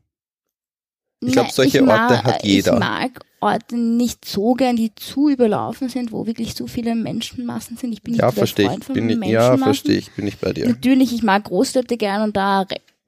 Ich 1.22 1.32
glaub, 1.34 1.48
Na, 1.48 1.54
solche 1.54 1.78
ich 1.80 1.84
Orte 1.88 2.24
hat 2.24 2.44
jeder. 2.44 2.74
Ich 2.74 2.80
mag 2.80 3.20
Orte 3.40 3.78
nicht 3.78 4.26
so 4.26 4.54
gern, 4.54 4.76
die 4.76 4.94
zu 4.96 5.30
überlaufen 5.30 5.88
sind, 5.90 6.12
wo 6.12 6.26
wirklich 6.28 6.54
so 6.54 6.68
viele 6.68 6.96
Menschenmassen 6.96 7.78
sind. 7.78 7.94
Ich 7.94 8.02
bin 8.02 8.12
nicht 8.14 8.22
Ja, 8.22 8.32
verstehe 8.32 8.68
Freund 8.68 8.80
ich. 8.80 8.86
von 8.86 8.94
Bin 8.96 9.10
ich 9.10 9.16
ja, 9.16 9.20
Menschenmassen. 9.20 9.64
verstehe 9.64 9.98
ich. 9.98 10.12
Bin 10.12 10.28
ich 10.28 10.38
bei 10.38 10.52
dir. 10.54 10.68
Natürlich, 10.68 11.14
ich 11.14 11.24
mag 11.24 11.46
Großstädte 11.46 11.98
gern 11.98 12.24
und 12.24 12.36
da 12.36 12.66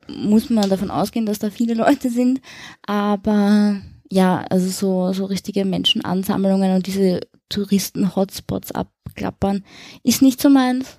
muss 0.07 0.49
man 0.49 0.69
davon 0.69 0.91
ausgehen, 0.91 1.25
dass 1.25 1.39
da 1.39 1.49
viele 1.49 1.73
Leute 1.73 2.09
sind. 2.09 2.41
Aber 2.85 3.81
ja, 4.09 4.45
also 4.49 4.69
so, 4.69 5.13
so 5.13 5.25
richtige 5.25 5.65
Menschenansammlungen 5.65 6.75
und 6.75 6.87
diese 6.87 7.21
Touristen-Hotspots 7.49 8.71
abklappern 8.71 9.63
ist 10.03 10.21
nicht 10.21 10.41
so 10.41 10.49
meins. 10.49 10.97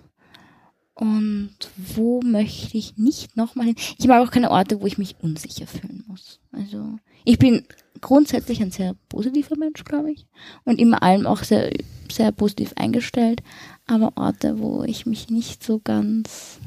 Und 0.97 1.50
wo 1.76 2.21
möchte 2.23 2.76
ich 2.79 2.97
nicht 2.97 3.37
nochmal 3.37 3.67
hin? 3.67 3.76
Ich 3.99 4.07
mag 4.07 4.26
auch 4.26 4.31
keine 4.33 4.50
Orte, 4.50 4.81
wo 4.81 4.87
ich 4.87 4.97
mich 4.99 5.15
unsicher 5.21 5.67
fühlen 5.67 6.03
muss. 6.09 6.41
Also 6.53 6.99
ich 7.25 7.38
bin 7.38 7.65
grundsätzlich 8.00 8.62
ein 8.62 8.71
sehr 8.71 8.95
positiver 9.11 9.57
Mensch, 9.59 9.85
glaube 9.85 10.11
ich. 10.12 10.26
Und 10.65 10.81
immer 10.81 11.03
allem 11.03 11.26
auch 11.26 11.43
sehr 11.45 11.71
sehr 12.11 12.33
positiv 12.33 12.73
eingestellt, 12.76 13.43
aber 13.87 14.12
Orte, 14.17 14.59
wo 14.59 14.85
ich 14.85 15.05
mich 15.07 15.29
nicht 15.29 15.62
so 15.62 15.81
ganz 15.81 16.59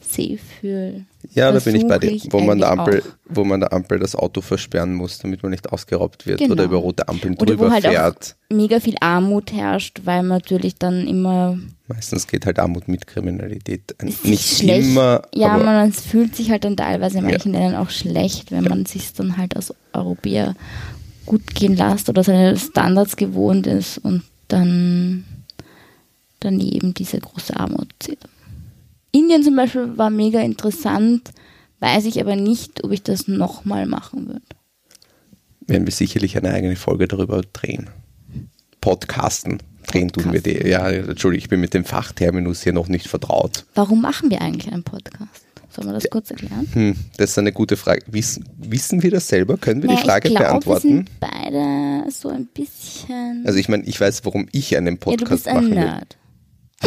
safe 0.00 0.38
fühle. 0.38 1.06
Ja, 1.32 1.50
da 1.50 1.58
bin 1.58 1.74
ich 1.74 1.88
bei 1.88 1.98
dir, 1.98 2.20
wo 2.30 2.38
man, 2.40 2.58
der 2.58 2.70
Ampel, 2.70 3.00
auch. 3.00 3.06
wo 3.28 3.42
man 3.44 3.58
der 3.60 3.72
Ampel 3.72 3.98
das 3.98 4.14
Auto 4.14 4.42
versperren 4.42 4.94
muss, 4.94 5.18
damit 5.18 5.42
man 5.42 5.50
nicht 5.50 5.72
ausgeraubt 5.72 6.26
wird 6.26 6.38
Genau. 6.38 6.52
oder 6.52 6.64
über 6.64 6.76
rote 6.76 7.08
Ampeln 7.08 7.34
Oder 7.34 7.46
drüber 7.46 7.66
wo 7.66 7.70
halt 7.72 7.84
fährt. 7.84 8.36
auch 8.50 8.54
mega 8.56 8.78
viel 8.78 8.94
Armut 9.00 9.52
herrscht, 9.52 10.02
weil 10.04 10.18
man 10.22 10.38
natürlich 10.38 10.76
dann 10.76 11.08
immer 11.08 11.58
Meistens 11.88 12.26
geht 12.26 12.46
halt 12.46 12.58
Armut 12.58 12.88
mit 12.88 13.06
Kriminalität. 13.06 13.94
ein- 13.98 14.12
Nicht 14.24 14.58
schlecht. 14.58 14.88
immer, 14.88 15.22
ja, 15.32 15.50
aber 15.52 15.64
man 15.64 15.92
fühlt 15.92 16.34
sich 16.34 16.50
halt 16.50 16.64
dann 16.64 16.76
teilweise 16.76 17.18
in 17.18 17.24
Ja. 17.24 17.30
manchen 17.30 17.52
Ländern 17.52 17.76
auch 17.76 17.90
schlecht, 17.90 18.50
wenn 18.50 18.64
man 18.64 18.86
sich 18.86 19.12
dann 19.12 19.36
halt 19.36 19.54
als 19.54 19.72
Europäer 19.92 20.56
gut 21.26 21.54
gehen 21.54 21.76
lässt 21.76 22.08
oder 22.08 22.24
seine 22.24 22.56
Standards 22.56 23.16
gewohnt 23.16 23.66
ist 23.66 23.98
und 23.98 24.22
dann 24.48 25.24
daneben 26.40 26.92
diese 26.94 27.18
große 27.20 27.56
Armut 27.56 27.88
sieht. 28.02 28.18
Indien 29.12 29.42
zum 29.42 29.56
Beispiel 29.56 29.96
war 29.96 30.10
mega 30.10 30.40
interessant, 30.40 31.30
weiß 31.80 32.04
ich 32.06 32.20
aber 32.20 32.36
nicht, 32.36 32.82
ob 32.84 32.92
ich 32.92 33.02
das 33.02 33.28
nochmal 33.28 33.86
machen 33.86 34.26
würde. 34.28 34.42
werden 35.68 35.84
wir 35.86 35.92
sicherlich 35.92 36.36
eine 36.36 36.50
eigene 36.50 36.76
Folge 36.76 37.08
darüber 37.08 37.42
drehen. 37.52 37.90
Podcasten. 38.80 39.58
Drehen 39.86 40.10
tun 40.10 40.32
wir 40.32 40.40
die. 40.40 40.68
Ja, 40.68 40.88
Entschuldigung, 40.90 41.44
ich 41.44 41.48
bin 41.48 41.60
mit 41.60 41.74
dem 41.74 41.84
Fachterminus 41.84 42.62
hier 42.62 42.72
noch 42.72 42.88
nicht 42.88 43.08
vertraut. 43.08 43.64
Warum 43.74 44.02
machen 44.02 44.30
wir 44.30 44.40
eigentlich 44.40 44.72
einen 44.72 44.82
Podcast? 44.82 45.46
Sollen 45.70 45.88
wir 45.88 45.94
das 45.94 46.08
kurz 46.10 46.30
erklären? 46.30 46.66
Hm, 46.72 46.96
das 47.18 47.30
ist 47.30 47.38
eine 47.38 47.52
gute 47.52 47.76
Frage. 47.76 48.02
Wissen, 48.06 48.48
wissen 48.56 49.02
wir 49.02 49.10
das 49.10 49.28
selber? 49.28 49.58
Können 49.58 49.82
wir 49.82 49.88
Naja, 49.88 50.00
die 50.00 50.06
Frage 50.06 50.28
ich 50.28 50.34
glaub, 50.34 50.48
beantworten? 50.48 50.88
Wir 50.88 50.96
sind 50.96 51.10
beide 51.20 52.10
so 52.10 52.28
ein 52.30 52.46
bisschen. 52.46 53.44
Also 53.46 53.58
ich 53.58 53.68
meine, 53.68 53.84
ich 53.84 54.00
weiß, 54.00 54.24
warum 54.24 54.48
ich 54.52 54.74
einen 54.76 54.86
ja, 54.86 54.92
du 54.94 54.98
Podcast 54.98 55.44
bist 55.44 55.48
ein. 55.48 55.68
Nerd. 55.68 56.16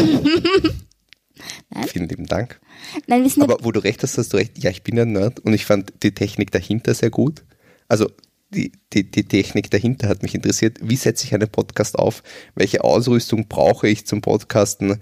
Vielen 1.87 2.09
lieben 2.09 2.25
Dank. 2.25 2.59
Nein, 3.07 3.23
wir 3.23 3.29
sind 3.29 3.43
Aber 3.43 3.63
wo 3.63 3.71
du 3.71 3.79
recht 3.79 4.01
hast, 4.03 4.17
hast 4.17 4.33
du 4.33 4.37
recht. 4.37 4.61
Ja, 4.61 4.71
ich 4.71 4.83
bin 4.83 4.99
ein 4.99 5.11
Nerd 5.11 5.39
und 5.39 5.53
ich 5.53 5.65
fand 5.65 5.93
die 6.03 6.13
Technik 6.13 6.51
dahinter 6.51 6.93
sehr 6.93 7.09
gut. 7.09 7.43
Also 7.87 8.09
die, 8.51 8.71
die, 8.93 9.09
die 9.09 9.23
Technik 9.23 9.69
dahinter 9.69 10.07
hat 10.09 10.23
mich 10.23 10.35
interessiert. 10.35 10.77
Wie 10.81 10.95
setze 10.95 11.25
ich 11.25 11.33
einen 11.33 11.49
Podcast 11.49 11.97
auf? 11.97 12.23
Welche 12.55 12.83
Ausrüstung 12.83 13.47
brauche 13.47 13.87
ich 13.87 14.05
zum 14.05 14.21
Podcasten? 14.21 14.99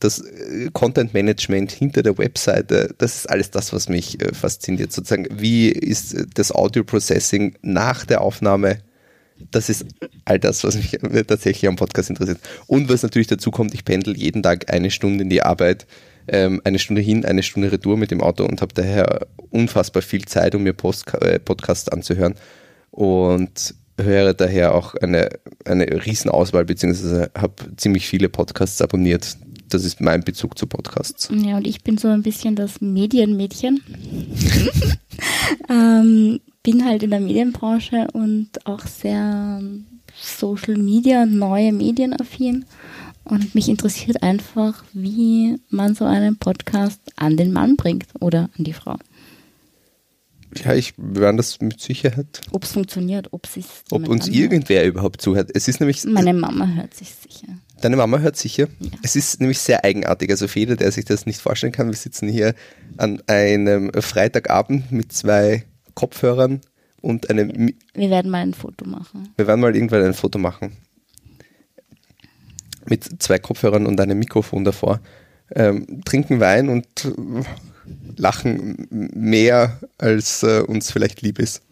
Das 0.00 0.20
äh, 0.20 0.70
Content 0.72 1.14
Management 1.14 1.70
hinter 1.70 2.02
der 2.02 2.18
Webseite, 2.18 2.94
das 2.98 3.16
ist 3.16 3.30
alles 3.30 3.50
das, 3.50 3.72
was 3.72 3.88
mich 3.88 4.20
äh, 4.20 4.34
fasziniert. 4.34 4.92
Sozusagen, 4.92 5.26
wie 5.30 5.68
ist 5.68 6.14
äh, 6.14 6.26
das 6.34 6.52
Audio 6.52 6.82
Processing 6.82 7.56
nach 7.62 8.04
der 8.04 8.20
Aufnahme? 8.20 8.78
Das 9.50 9.68
ist 9.68 9.86
all 10.24 10.38
das, 10.38 10.64
was 10.64 10.76
mich 10.76 10.98
tatsächlich 11.26 11.68
am 11.68 11.76
Podcast 11.76 12.10
interessiert. 12.10 12.40
Und 12.66 12.88
was 12.88 13.02
natürlich 13.02 13.28
dazu 13.28 13.50
kommt, 13.50 13.72
ich 13.72 13.84
pendel 13.84 14.16
jeden 14.16 14.42
Tag 14.42 14.72
eine 14.72 14.90
Stunde 14.90 15.22
in 15.22 15.30
die 15.30 15.42
Arbeit, 15.42 15.86
ähm, 16.26 16.60
eine 16.64 16.80
Stunde 16.80 17.02
hin, 17.02 17.24
eine 17.24 17.42
Stunde 17.44 17.70
retour 17.70 17.96
mit 17.96 18.10
dem 18.10 18.20
Auto 18.20 18.44
und 18.44 18.62
habe 18.62 18.74
daher 18.74 19.26
unfassbar 19.50 20.02
viel 20.02 20.24
Zeit, 20.24 20.54
um 20.56 20.64
mir 20.64 20.72
Post 20.72 21.06
Podcasts 21.44 21.88
anzuhören 21.88 22.34
und 22.94 23.74
höre 23.98 24.34
daher 24.34 24.74
auch 24.74 24.94
eine, 24.94 25.28
eine 25.64 25.84
Riesenauswahl, 26.04 26.64
beziehungsweise 26.64 27.30
habe 27.36 27.54
ziemlich 27.76 28.06
viele 28.06 28.28
Podcasts 28.28 28.80
abonniert. 28.80 29.36
Das 29.68 29.84
ist 29.84 30.00
mein 30.00 30.22
Bezug 30.22 30.56
zu 30.56 30.66
Podcasts. 30.66 31.28
Ja, 31.32 31.56
und 31.56 31.66
ich 31.66 31.82
bin 31.82 31.98
so 31.98 32.08
ein 32.08 32.22
bisschen 32.22 32.54
das 32.54 32.80
Medienmädchen. 32.80 33.80
ähm, 35.68 36.40
bin 36.62 36.84
halt 36.84 37.02
in 37.02 37.10
der 37.10 37.20
Medienbranche 37.20 38.06
und 38.12 38.48
auch 38.64 38.86
sehr 38.86 39.58
ähm, 39.60 39.86
Social 40.14 40.76
Media 40.76 41.26
neue 41.26 41.72
Medien 41.72 42.14
affin. 42.18 42.64
Und 43.24 43.54
mich 43.54 43.68
interessiert 43.68 44.22
einfach, 44.22 44.84
wie 44.92 45.58
man 45.70 45.94
so 45.94 46.04
einen 46.04 46.36
Podcast 46.36 47.00
an 47.16 47.36
den 47.36 47.52
Mann 47.52 47.76
bringt 47.76 48.06
oder 48.20 48.50
an 48.56 48.64
die 48.64 48.74
Frau. 48.74 48.96
Ja, 50.62 50.74
ich 50.74 50.94
wir 50.96 51.22
werden 51.22 51.36
das 51.36 51.60
mit 51.60 51.80
Sicherheit, 51.80 52.40
Ob 52.52 52.64
es 52.64 52.72
funktioniert, 52.72 53.32
ob 53.32 53.46
sich 53.46 53.64
ob 53.90 54.08
uns 54.08 54.28
irgendwer 54.28 54.86
überhaupt 54.86 55.20
zuhört. 55.20 55.50
Es 55.54 55.68
ist 55.68 55.80
nämlich, 55.80 56.04
Meine 56.04 56.34
Mama 56.34 56.66
hört 56.66 56.94
sich 56.94 57.10
sicher. 57.10 57.48
Deine 57.80 57.96
Mama 57.96 58.18
hört 58.18 58.36
sicher. 58.36 58.68
Ja. 58.80 58.90
Es 59.02 59.16
ist 59.16 59.40
nämlich 59.40 59.58
sehr 59.58 59.84
eigenartig. 59.84 60.30
Also 60.30 60.48
für 60.48 60.60
jeder, 60.60 60.76
der 60.76 60.92
sich 60.92 61.04
das 61.04 61.26
nicht 61.26 61.40
vorstellen 61.40 61.72
kann, 61.72 61.88
wir 61.88 61.96
sitzen 61.96 62.28
hier 62.28 62.54
an 62.96 63.22
einem 63.26 63.90
Freitagabend 63.92 64.92
mit 64.92 65.12
zwei 65.12 65.64
Kopfhörern 65.94 66.60
und 67.00 67.28
einem. 67.30 67.74
Wir 67.94 68.10
werden 68.10 68.30
mal 68.30 68.42
ein 68.42 68.54
Foto 68.54 68.86
machen. 68.86 69.28
Wir 69.36 69.46
werden 69.46 69.60
mal 69.60 69.74
irgendwann 69.74 70.02
ein 70.02 70.14
Foto 70.14 70.38
machen. 70.38 70.76
Mit 72.86 73.22
zwei 73.22 73.38
Kopfhörern 73.38 73.86
und 73.86 74.00
einem 74.00 74.18
Mikrofon 74.18 74.64
davor. 74.64 75.00
Ähm, 75.54 76.02
trinken 76.04 76.40
Wein 76.40 76.68
und 76.68 76.86
äh, 77.04 77.42
lachen 78.16 78.86
mehr, 78.90 79.80
als 79.98 80.42
äh, 80.42 80.60
uns 80.60 80.90
vielleicht 80.90 81.22
lieb 81.22 81.38
ist. 81.38 81.62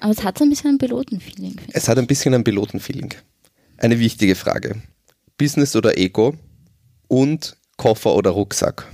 Aber 0.00 0.12
es 0.12 0.22
hat 0.22 0.38
so 0.38 0.44
ein 0.44 0.50
bisschen 0.50 0.70
ein 0.70 0.78
Pilotenfeeling. 0.78 1.56
Es 1.72 1.88
hat 1.88 1.98
ein 1.98 2.06
bisschen 2.06 2.34
ein 2.34 2.44
Pilotenfeeling. 2.44 3.14
Eine 3.78 3.98
wichtige 3.98 4.34
Frage. 4.34 4.82
Business 5.38 5.76
oder 5.76 5.98
Ego 5.98 6.34
und 7.08 7.56
Koffer 7.76 8.14
oder 8.14 8.30
Rucksack? 8.30 8.90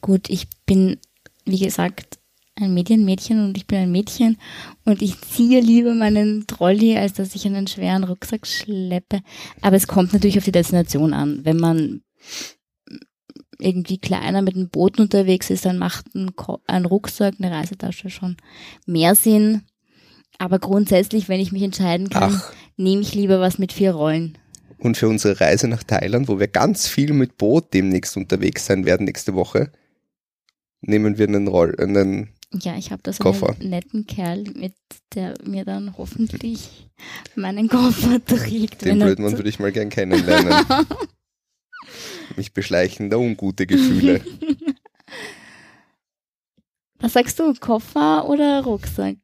Gut, 0.00 0.30
ich 0.30 0.48
bin, 0.66 0.98
wie 1.44 1.58
gesagt, 1.58 2.18
ein 2.56 2.74
Medienmädchen 2.74 3.44
und 3.44 3.56
ich 3.56 3.66
bin 3.66 3.78
ein 3.78 3.92
Mädchen 3.92 4.38
und 4.84 5.00
ich 5.00 5.20
ziehe 5.20 5.60
lieber 5.60 5.94
meinen 5.94 6.46
Trolley, 6.46 6.96
als 6.96 7.14
dass 7.14 7.34
ich 7.34 7.46
einen 7.46 7.66
schweren 7.66 8.04
Rucksack 8.04 8.46
schleppe. 8.46 9.20
Aber 9.60 9.76
es 9.76 9.86
kommt 9.86 10.12
natürlich 10.12 10.38
auf 10.38 10.44
die 10.44 10.52
Destination 10.52 11.14
an. 11.14 11.44
Wenn 11.44 11.56
man 11.56 12.02
irgendwie 13.62 13.98
kleiner 13.98 14.42
mit 14.42 14.56
dem 14.56 14.68
Boot 14.68 14.98
unterwegs 15.00 15.50
ist, 15.50 15.64
dann 15.64 15.78
macht 15.78 16.14
ein, 16.14 16.34
Ko 16.36 16.60
ein 16.66 16.84
Rucksack, 16.84 17.34
eine 17.38 17.50
Reisetasche 17.50 18.10
schon 18.10 18.36
mehr 18.86 19.14
Sinn. 19.14 19.62
Aber 20.38 20.58
grundsätzlich, 20.58 21.28
wenn 21.28 21.40
ich 21.40 21.52
mich 21.52 21.62
entscheiden 21.62 22.08
kann, 22.10 22.34
Ach. 22.42 22.52
nehme 22.76 23.02
ich 23.02 23.14
lieber 23.14 23.40
was 23.40 23.58
mit 23.58 23.72
vier 23.72 23.92
Rollen. 23.92 24.38
Und 24.78 24.96
für 24.96 25.08
unsere 25.08 25.40
Reise 25.40 25.68
nach 25.68 25.84
Thailand, 25.84 26.26
wo 26.28 26.40
wir 26.40 26.48
ganz 26.48 26.88
viel 26.88 27.12
mit 27.12 27.36
Boot 27.38 27.72
demnächst 27.72 28.16
unterwegs 28.16 28.66
sein 28.66 28.84
werden 28.84 29.04
nächste 29.04 29.34
Woche, 29.34 29.70
nehmen 30.80 31.18
wir 31.18 31.28
einen 31.28 31.46
Roll, 31.46 31.76
einen, 31.78 32.30
Ja, 32.52 32.76
ich 32.76 32.90
habe 32.90 33.02
da 33.04 33.12
so 33.12 33.22
Koffer. 33.22 33.54
einen 33.60 33.70
netten 33.70 34.06
Kerl, 34.06 34.42
mit 34.54 34.74
der 35.14 35.34
mir 35.44 35.64
dann 35.64 35.96
hoffentlich 35.96 36.88
meinen 37.36 37.68
Koffer 37.68 38.24
trägt. 38.26 38.84
den 38.84 38.98
Blödmann 38.98 39.36
würde 39.36 39.48
ich 39.48 39.60
mal 39.60 39.70
gern 39.70 39.90
kennenlernen. 39.90 40.66
Mich 42.36 42.52
beschleichen 42.52 43.10
da 43.10 43.16
ungute 43.16 43.66
Gefühle. 43.66 44.20
Was 46.98 47.14
sagst 47.14 47.38
du, 47.40 47.52
Koffer 47.54 48.28
oder 48.28 48.62
Rucksack? 48.62 49.16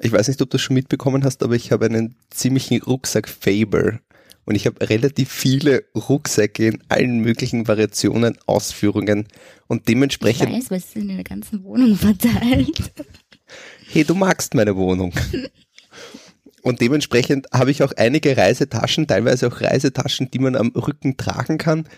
Ich 0.00 0.12
weiß 0.12 0.28
nicht, 0.28 0.42
ob 0.42 0.50
du 0.50 0.56
das 0.56 0.62
schon 0.62 0.74
mitbekommen 0.74 1.24
hast, 1.24 1.42
aber 1.42 1.54
ich 1.54 1.72
habe 1.72 1.86
einen 1.86 2.16
ziemlichen 2.30 2.82
Rucksack-Faber. 2.82 4.00
Und 4.44 4.54
ich 4.54 4.66
habe 4.66 4.88
relativ 4.88 5.30
viele 5.30 5.84
Rucksäcke 5.94 6.68
in 6.68 6.82
allen 6.88 7.20
möglichen 7.20 7.68
Variationen, 7.68 8.38
Ausführungen. 8.46 9.28
Und 9.66 9.80
Ich 9.80 9.84
dementsprechend 9.86 10.52
weiß, 10.52 10.70
weil 10.70 10.78
es 10.78 10.86
ist 10.86 10.96
in 10.96 11.08
der 11.08 11.22
ganzen 11.22 11.62
Wohnung 11.64 11.96
verteilt. 11.96 12.92
hey, 13.88 14.04
du 14.04 14.14
magst 14.14 14.54
meine 14.54 14.74
Wohnung. 14.74 15.12
Und 16.62 16.80
dementsprechend 16.80 17.46
habe 17.52 17.70
ich 17.70 17.82
auch 17.82 17.92
einige 17.96 18.36
Reisetaschen, 18.36 19.06
teilweise 19.06 19.48
auch 19.48 19.60
Reisetaschen, 19.60 20.30
die 20.30 20.38
man 20.38 20.56
am 20.56 20.68
Rücken 20.68 21.16
tragen 21.16 21.58
kann. 21.58 21.88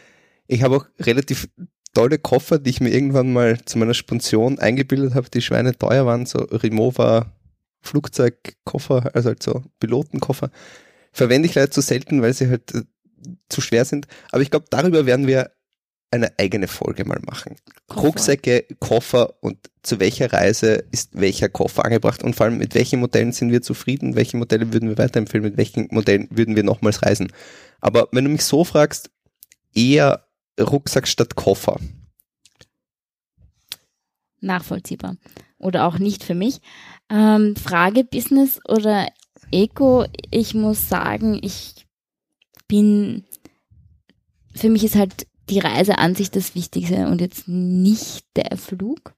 Ich 0.51 0.65
habe 0.65 0.77
auch 0.77 0.87
relativ 0.99 1.49
tolle 1.95 2.19
Koffer, 2.19 2.59
die 2.59 2.71
ich 2.71 2.81
mir 2.81 2.91
irgendwann 2.91 3.33
mal 3.33 3.65
zu 3.65 3.79
meiner 3.79 3.95
Sponsion 3.95 4.59
eingebildet 4.59 5.15
habe, 5.15 5.31
die 5.31 5.43
Schweine 5.43 5.79
teuer 5.79 6.07
waren, 6.07 6.27
so 6.27 6.39
Rimowa 6.39 7.33
Flugzeugkoffer, 7.83 9.15
also 9.15 9.29
halt 9.29 9.43
so 9.45 9.63
Pilotenkoffer. 9.79 10.51
Verwende 11.13 11.47
ich 11.47 11.55
leider 11.55 11.71
zu 11.71 11.81
selten, 11.81 12.21
weil 12.21 12.35
sie 12.35 12.49
halt 12.49 12.75
äh, 12.75 12.83
zu 13.49 13.61
schwer 13.61 13.85
sind. 13.85 14.09
Aber 14.33 14.43
ich 14.43 14.51
glaube, 14.51 14.67
darüber 14.71 15.07
werden 15.07 15.29
wir 15.29 15.53
eine 16.11 16.37
eigene 16.37 16.67
Folge 16.67 17.05
mal 17.05 17.21
machen. 17.25 17.55
Koffer. 17.87 18.09
Rucksäcke, 18.09 18.65
Koffer 18.81 19.35
und 19.41 19.57
zu 19.83 20.01
welcher 20.01 20.33
Reise 20.33 20.85
ist 20.91 21.11
welcher 21.13 21.49
Koffer 21.49 21.85
angebracht 21.85 22.25
und 22.25 22.35
vor 22.35 22.47
allem 22.47 22.59
mit 22.59 22.75
welchen 22.75 22.99
Modellen 22.99 23.31
sind 23.31 23.53
wir 23.53 23.63
zufrieden, 23.63 24.17
welche 24.17 24.37
Modelle 24.37 24.73
würden 24.73 24.89
wir 24.89 24.99
weiterempfehlen, 24.99 25.45
mit 25.45 25.57
welchen 25.57 25.87
Modellen 25.93 26.27
würden 26.31 26.57
wir 26.57 26.65
nochmals 26.65 27.03
reisen. 27.03 27.33
Aber 27.81 28.09
wenn 28.11 28.25
du 28.25 28.31
mich 28.31 28.45
so 28.45 28.65
fragst, 28.65 29.11
eher 29.75 30.27
Rucksack 30.61 31.09
statt 31.09 31.35
Koffer. 31.37 31.79
Nachvollziehbar. 34.41 35.17
Oder 35.59 35.87
auch 35.87 35.99
nicht 35.99 36.25
für 36.25 36.35
mich. 36.35 36.61
Ähm, 37.11 37.55
Frage 37.57 38.05
Business 38.05 38.61
oder 38.67 39.09
Eco. 39.51 40.07
Ich 40.31 40.55
muss 40.55 40.89
sagen, 40.89 41.39
ich 41.43 41.87
bin, 42.69 43.25
für 44.55 44.71
mich 44.71 44.85
ist 44.85 44.97
halt 44.97 45.27
die 45.51 45.59
Reise 45.59 45.99
an 45.99 46.15
sich 46.15 46.31
das 46.31 46.55
Wichtigste 46.55 47.09
und 47.09 47.21
jetzt 47.21 47.49
nicht 47.49 48.25
der 48.37 48.57
Flug. 48.57 49.15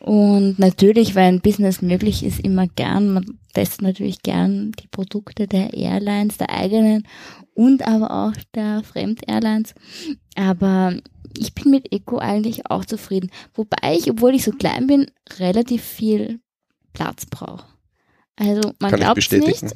Und 0.00 0.58
natürlich, 0.58 1.14
wenn 1.14 1.40
Business 1.40 1.82
möglich 1.82 2.24
ist, 2.24 2.40
immer 2.40 2.66
gern. 2.66 3.12
Man 3.12 3.38
testet 3.52 3.82
natürlich 3.82 4.22
gern 4.22 4.72
die 4.72 4.88
Produkte 4.88 5.46
der 5.46 5.74
Airlines, 5.74 6.38
der 6.38 6.50
eigenen 6.50 7.06
und 7.60 7.86
aber 7.86 8.10
auch 8.10 8.32
der 8.54 8.82
Fremd-Airlines. 8.82 9.74
Aber 10.34 10.96
ich 11.36 11.54
bin 11.54 11.70
mit 11.70 11.92
Eco 11.92 12.16
eigentlich 12.16 12.70
auch 12.70 12.86
zufrieden. 12.86 13.30
Wobei 13.52 13.96
ich, 13.96 14.10
obwohl 14.10 14.34
ich 14.34 14.44
so 14.44 14.52
klein 14.52 14.86
bin, 14.86 15.10
relativ 15.38 15.84
viel 15.84 16.40
Platz 16.94 17.26
brauche. 17.26 17.66
Also 18.36 18.72
man 18.78 18.92
glaubt 18.92 19.18
es 19.18 19.30
nicht, 19.30 19.74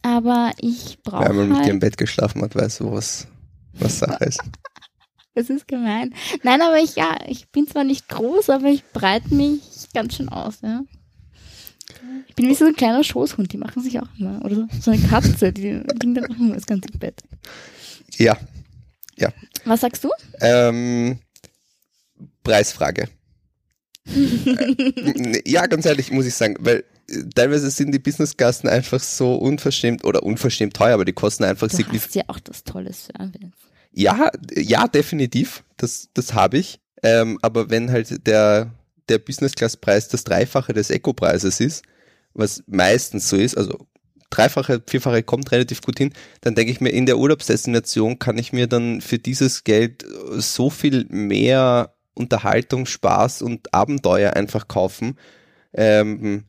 aber 0.00 0.52
ich 0.58 0.98
brauche. 1.02 1.24
Wer 1.24 1.30
einmal 1.30 1.46
mit 1.46 1.56
halt 1.58 1.66
dir 1.66 1.70
im 1.72 1.80
Bett 1.80 1.98
geschlafen 1.98 2.40
hat, 2.40 2.54
weiß, 2.54 2.80
was, 2.84 3.28
was 3.74 3.98
Sache 3.98 4.24
ist. 4.24 4.40
Das 5.34 5.50
ist 5.50 5.68
gemein. 5.68 6.14
Nein, 6.44 6.62
aber 6.62 6.78
ich, 6.78 6.96
ja, 6.96 7.18
ich 7.26 7.50
bin 7.50 7.68
zwar 7.68 7.84
nicht 7.84 8.08
groß, 8.08 8.48
aber 8.48 8.68
ich 8.68 8.82
breite 8.94 9.34
mich 9.34 9.60
ganz 9.92 10.14
schön 10.16 10.30
aus, 10.30 10.62
ja. 10.62 10.80
Ich 12.28 12.34
bin 12.34 12.48
wie 12.48 12.54
so 12.54 12.66
ein 12.66 12.74
kleiner 12.74 13.02
Schoßhund, 13.02 13.52
die 13.52 13.56
machen 13.56 13.82
sich 13.82 13.98
auch 14.00 14.08
immer. 14.18 14.44
Oder 14.44 14.54
so, 14.54 14.66
so 14.80 14.90
eine 14.90 15.02
Katze, 15.02 15.52
die 15.52 15.72
liegt 15.72 16.16
dann 16.16 16.26
auch 16.26 16.38
immer 16.38 16.54
das 16.54 16.66
ganze 16.66 16.88
Bett. 16.98 17.22
Ja, 18.16 18.36
ja. 19.16 19.32
Was 19.64 19.80
sagst 19.80 20.04
du? 20.04 20.10
Ähm, 20.40 21.18
Preisfrage. 22.42 23.08
äh, 24.14 25.42
ja, 25.44 25.66
ganz 25.66 25.86
ehrlich, 25.86 26.12
muss 26.12 26.26
ich 26.26 26.34
sagen, 26.34 26.56
weil 26.60 26.84
äh, 27.08 27.22
teilweise 27.34 27.70
sind 27.70 27.92
die 27.92 27.98
Businessklassen 27.98 28.68
einfach 28.68 29.00
so 29.00 29.34
unverschämt 29.34 30.04
oder 30.04 30.22
unverschämt 30.22 30.74
teuer, 30.74 30.94
aber 30.94 31.04
die 31.04 31.12
kosten 31.12 31.44
einfach 31.44 31.70
signifikant. 31.70 32.06
hast 32.06 32.14
ja 32.14 32.24
auch 32.28 32.40
das 32.40 32.64
tolle 32.64 32.92
Service. 32.92 33.50
Ja, 33.92 34.30
ja, 34.54 34.86
definitiv. 34.86 35.64
Das, 35.76 36.08
das 36.14 36.34
habe 36.34 36.58
ich. 36.58 36.80
Ähm, 37.02 37.38
aber 37.42 37.70
wenn 37.70 37.90
halt 37.90 38.26
der, 38.26 38.70
der 39.08 39.18
Business-Class-Preis 39.18 40.08
das 40.08 40.24
Dreifache 40.24 40.72
des 40.72 40.90
Eco-Preises 40.90 41.60
ist, 41.60 41.82
was 42.36 42.62
meistens 42.66 43.28
so 43.28 43.36
ist, 43.36 43.56
also 43.56 43.86
Dreifache, 44.30 44.82
Vierfache 44.86 45.22
kommt 45.22 45.52
relativ 45.52 45.80
gut 45.82 45.98
hin, 45.98 46.12
dann 46.40 46.54
denke 46.54 46.72
ich 46.72 46.80
mir, 46.80 46.90
in 46.90 47.06
der 47.06 47.18
Urlaubsdestination 47.18 48.18
kann 48.18 48.38
ich 48.38 48.52
mir 48.52 48.66
dann 48.66 49.00
für 49.00 49.18
dieses 49.18 49.64
Geld 49.64 50.04
so 50.36 50.68
viel 50.68 51.06
mehr 51.08 51.94
Unterhaltung, 52.14 52.86
Spaß 52.86 53.42
und 53.42 53.72
Abenteuer 53.72 54.32
einfach 54.32 54.68
kaufen. 54.68 55.16
Ähm, 55.72 56.44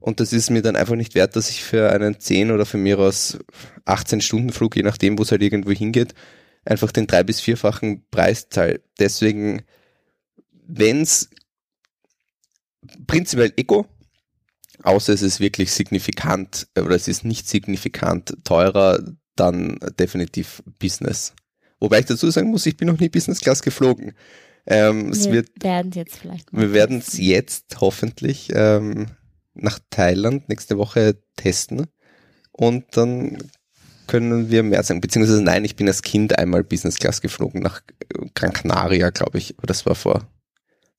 und 0.00 0.20
das 0.20 0.32
ist 0.32 0.50
mir 0.50 0.62
dann 0.62 0.76
einfach 0.76 0.94
nicht 0.94 1.14
wert, 1.14 1.36
dass 1.36 1.50
ich 1.50 1.64
für 1.64 1.90
einen 1.90 2.20
10 2.20 2.50
oder 2.50 2.66
für 2.66 2.76
mir 2.76 2.98
aus 2.98 3.38
18 3.86 4.20
Stunden 4.20 4.52
Flug, 4.52 4.76
je 4.76 4.82
nachdem, 4.82 5.18
wo 5.18 5.22
es 5.22 5.30
halt 5.30 5.42
irgendwo 5.42 5.72
hingeht, 5.72 6.14
einfach 6.64 6.92
den 6.92 7.06
drei- 7.06 7.24
bis 7.24 7.40
vierfachen 7.40 8.04
Preis 8.10 8.48
zahle. 8.50 8.82
Deswegen, 8.98 9.62
wenn's 10.66 11.30
prinzipiell 13.06 13.52
Eco, 13.56 13.86
außer 14.86 15.12
es 15.12 15.22
ist 15.22 15.40
wirklich 15.40 15.72
signifikant 15.72 16.68
äh, 16.74 16.80
oder 16.80 16.94
es 16.94 17.08
ist 17.08 17.24
nicht 17.24 17.48
signifikant 17.48 18.36
teurer, 18.44 19.00
dann 19.34 19.78
definitiv 19.98 20.62
Business. 20.78 21.34
Wobei 21.80 22.00
ich 22.00 22.06
dazu 22.06 22.30
sagen 22.30 22.50
muss, 22.50 22.64
ich 22.64 22.76
bin 22.76 22.88
noch 22.88 22.98
nie 22.98 23.08
Business 23.08 23.40
Class 23.40 23.62
geflogen. 23.62 24.12
Ähm, 24.66 25.10
es 25.10 25.26
Wir 25.26 25.32
wird, 25.32 25.50
werden 25.62 25.92
jetzt 25.92 26.16
vielleicht 26.16 26.52
wir 26.52 26.72
werden 26.72 26.98
es 26.98 27.18
jetzt 27.18 27.80
hoffentlich 27.80 28.50
ähm, 28.54 29.08
nach 29.54 29.78
Thailand 29.90 30.48
nächste 30.48 30.78
Woche 30.78 31.18
testen 31.36 31.86
und 32.52 32.84
dann 32.96 33.38
können 34.06 34.50
wir 34.50 34.62
mehr 34.62 34.82
sagen. 34.82 35.00
Beziehungsweise 35.00 35.42
nein, 35.42 35.64
ich 35.64 35.76
bin 35.76 35.88
als 35.88 36.02
Kind 36.02 36.38
einmal 36.38 36.64
Business 36.64 36.96
Class 36.96 37.20
geflogen 37.20 37.60
nach 37.60 37.82
Gran 38.34 38.52
Canaria, 38.52 39.10
glaube 39.10 39.38
ich. 39.38 39.58
Aber 39.58 39.66
das 39.66 39.84
war 39.84 39.94
vor 39.94 40.28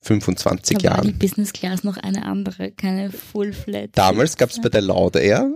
25 0.02 0.78
Da 0.78 0.84
war 0.84 1.02
die 1.02 1.08
Jahren. 1.08 1.20
Business 1.20 1.54
Class 1.54 1.84
noch 1.84 1.98
eine 1.98 2.26
andere, 2.26 2.72
keine 2.72 3.12
Full-Flat. 3.12 3.92
Damals 3.94 4.38
gab 4.38 4.50
es 4.50 4.62
bei 4.62 4.70
der 4.70 4.82
Laudair 4.82 5.52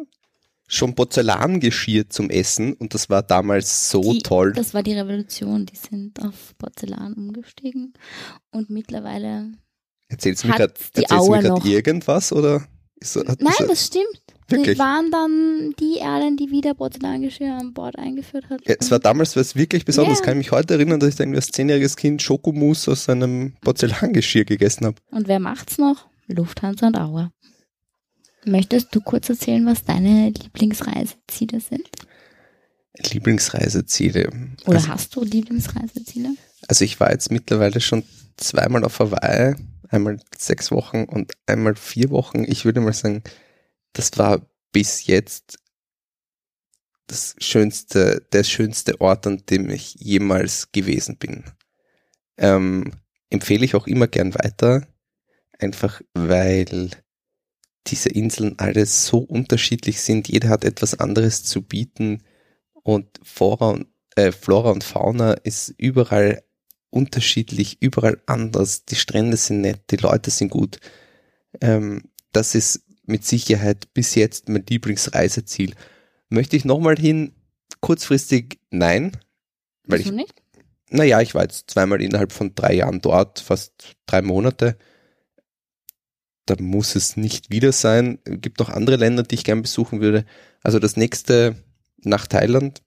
schon 0.68 0.96
Porzellangeschirr 0.96 2.10
zum 2.10 2.30
Essen 2.30 2.74
und 2.74 2.94
das 2.94 3.10
war 3.10 3.24
damals 3.24 3.90
so 3.90 4.14
die, 4.14 4.20
toll. 4.20 4.54
Das 4.54 4.74
war 4.74 4.84
die 4.84 4.94
Revolution. 4.94 5.66
Die 5.66 5.76
sind 5.76 6.22
auf 6.22 6.58
Porzellan 6.58 7.14
umgestiegen. 7.14 7.94
Und 8.52 8.70
mittlerweile. 8.70 9.52
Erzählst 10.08 10.44
du 10.44 10.48
mir 10.48 10.56
gerade 10.56 10.74
irgendwas 11.66 12.32
oder? 12.32 12.66
Ist, 12.96 13.16
Nein, 13.16 13.54
das 13.68 13.88
stimmt. 13.88 14.22
Wirklich? 14.52 14.78
Waren 14.80 15.12
dann 15.12 15.74
die 15.80 15.98
Airline, 16.00 16.36
die 16.36 16.52
wieder 16.52 16.74
Porzellangeschirr 16.74 17.54
an 17.56 17.74
Bord 17.74 17.98
eingeführt 17.98 18.50
hat. 18.50 18.62
Ja, 18.68 18.76
es 18.80 18.92
war 18.92 19.00
damals 19.00 19.36
was 19.36 19.56
wirklich 19.56 19.86
Besonderes. 19.86 20.20
Ja. 20.20 20.26
Kann 20.26 20.34
ich 20.40 20.46
mich 20.48 20.52
heute 20.52 20.74
erinnern, 20.76 21.00
dass 21.00 21.14
ich 21.14 21.20
irgendwie 21.20 21.38
als 21.38 21.48
zehnjähriges 21.48 21.96
Kind 21.98 22.22
Schokomousse 22.22 22.92
aus 22.92 23.10
einem 23.10 23.54
Porzellangeschirr 23.62 24.46
gegessen 24.46 24.86
habe. 24.86 24.98
Und 25.12 25.28
wer 25.28 25.40
macht's 25.40 25.78
noch? 25.78 26.08
Lufthansa 26.28 26.88
und 26.88 26.98
Auer. 26.98 27.32
Möchtest 28.46 28.94
du 28.96 29.02
kurz 29.02 29.30
erzählen, 29.30 29.66
was 29.66 29.84
deine 29.84 30.30
Lieblingsreiseziele 30.30 31.60
sind? 31.60 31.88
Lieblingsreiseziele. 33.12 34.30
Oder 34.66 34.78
Also, 34.78 34.88
hast 34.90 35.16
du 35.16 35.24
Lieblingsreiseziele? 35.24 36.30
also 36.68 36.86
ich 36.86 37.00
war 37.00 37.12
jetzt 37.12 37.32
mittlerweile 37.32 37.82
schon 37.82 38.04
zweimal 38.38 38.84
auf 38.84 39.00
Hawaii, 39.00 39.56
einmal 39.90 40.20
sechs 40.38 40.72
Wochen 40.72 41.04
und 41.06 41.34
einmal 41.46 41.76
vier 41.76 42.10
Wochen. 42.10 42.44
Ich 42.44 42.66
würde 42.66 42.82
mal 42.82 42.94
sagen, 42.94 43.24
das 43.94 44.18
war 44.18 44.46
bis 44.72 45.06
jetzt 45.06 45.60
das 47.08 47.36
schönste, 47.40 48.26
der 48.32 48.44
schönste 48.44 49.02
Ort, 49.02 49.28
an 49.28 49.44
dem 49.50 49.70
ich 49.70 49.96
jemals 49.96 50.72
gewesen 50.72 51.18
bin. 51.18 51.44
Ähm, 52.38 52.94
empfehle 53.30 53.66
ich 53.66 53.76
auch 53.76 53.88
immer 53.88 54.08
gern 54.08 54.34
weiter, 54.34 54.88
einfach 55.60 56.02
weil 56.14 56.90
diese 57.88 58.10
Inseln 58.10 58.58
alle 58.60 58.86
so 58.86 59.20
unterschiedlich 59.20 60.02
sind. 60.02 60.30
Jeder 60.30 60.50
hat 60.50 60.64
etwas 60.64 61.00
anderes 61.00 61.44
zu 61.44 61.62
bieten 61.62 62.24
und 62.84 63.20
Flora 63.24 63.72
und, 63.72 63.88
äh, 64.16 64.32
Flora 64.32 64.72
und 64.72 64.84
Fauna 64.84 65.34
ist 65.34 65.74
überall 65.78 66.44
unterschiedlich, 66.90 67.82
überall 67.82 68.22
anders. 68.26 68.86
Die 68.86 68.96
Strände 68.96 69.38
sind 69.38 69.62
nett, 69.62 69.82
die 69.92 69.98
Leute 69.98 70.30
sind 70.30 70.50
gut. 70.50 70.80
Ähm, 71.60 72.04
das 72.32 72.56
ist 72.56 72.86
mit 73.12 73.26
Sicherheit 73.26 73.94
bis 73.94 74.16
jetzt 74.16 74.50
mein 74.50 74.66
Lieblingsreiseziel. 74.68 75.76
Möchte 76.30 76.56
ich 76.56 76.66
nochmal 76.66 76.98
hin? 76.98 77.34
Kurzfristig 77.82 78.60
nein, 78.70 79.18
weil 79.86 80.00
Wieso 80.00 80.10
ich 80.10 80.16
nicht? 80.16 80.42
naja, 80.92 81.22
ich 81.22 81.34
war 81.34 81.44
jetzt 81.44 81.72
zweimal 81.72 82.02
innerhalb 82.02 82.32
von 82.32 82.54
drei 82.54 82.74
Jahren 82.74 83.02
dort, 83.02 83.40
fast 83.40 83.96
drei 84.06 84.22
Monate. 84.22 84.78
Da 86.46 86.56
muss 86.60 86.96
es 86.96 87.18
nicht 87.18 87.50
wieder 87.50 87.72
sein. 87.72 88.20
Es 88.26 88.42
gibt 88.42 88.60
noch 88.60 88.70
andere 88.70 88.98
Länder, 88.98 89.24
die 89.24 89.36
ich 89.36 89.44
gern 89.44 89.62
besuchen 89.62 90.02
würde. 90.02 90.26
Also 90.64 90.80
das 90.80 90.98
nächste 90.98 91.56
nach 92.04 92.28
Thailand, 92.28 92.82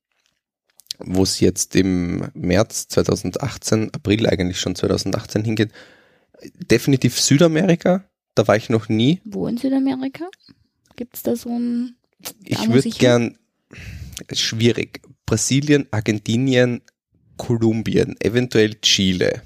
wo 0.98 1.22
es 1.22 1.40
jetzt 1.40 1.74
im 1.76 2.28
März 2.34 2.88
2018, 2.88 3.94
April 3.94 4.28
eigentlich 4.28 4.60
schon 4.60 4.74
2018 4.74 5.44
hingeht. 5.44 5.72
Definitiv 6.70 7.20
Südamerika, 7.20 8.04
da 8.34 8.46
war 8.48 8.56
ich 8.56 8.70
noch 8.70 8.88
nie. 8.88 9.20
Wo 9.24 9.46
in 9.46 9.56
Südamerika? 9.56 10.28
Gibt's 10.96 11.22
da 11.22 11.36
so 11.36 11.50
ein. 11.50 11.96
Da 12.20 12.32
Ich 12.44 12.68
würde 12.68 12.88
gern, 12.88 13.38
schwierig, 14.32 15.00
Brasilien, 15.26 15.86
Argentinien, 15.90 16.82
Kolumbien, 17.36 18.16
eventuell 18.20 18.74
Chile. 18.80 19.42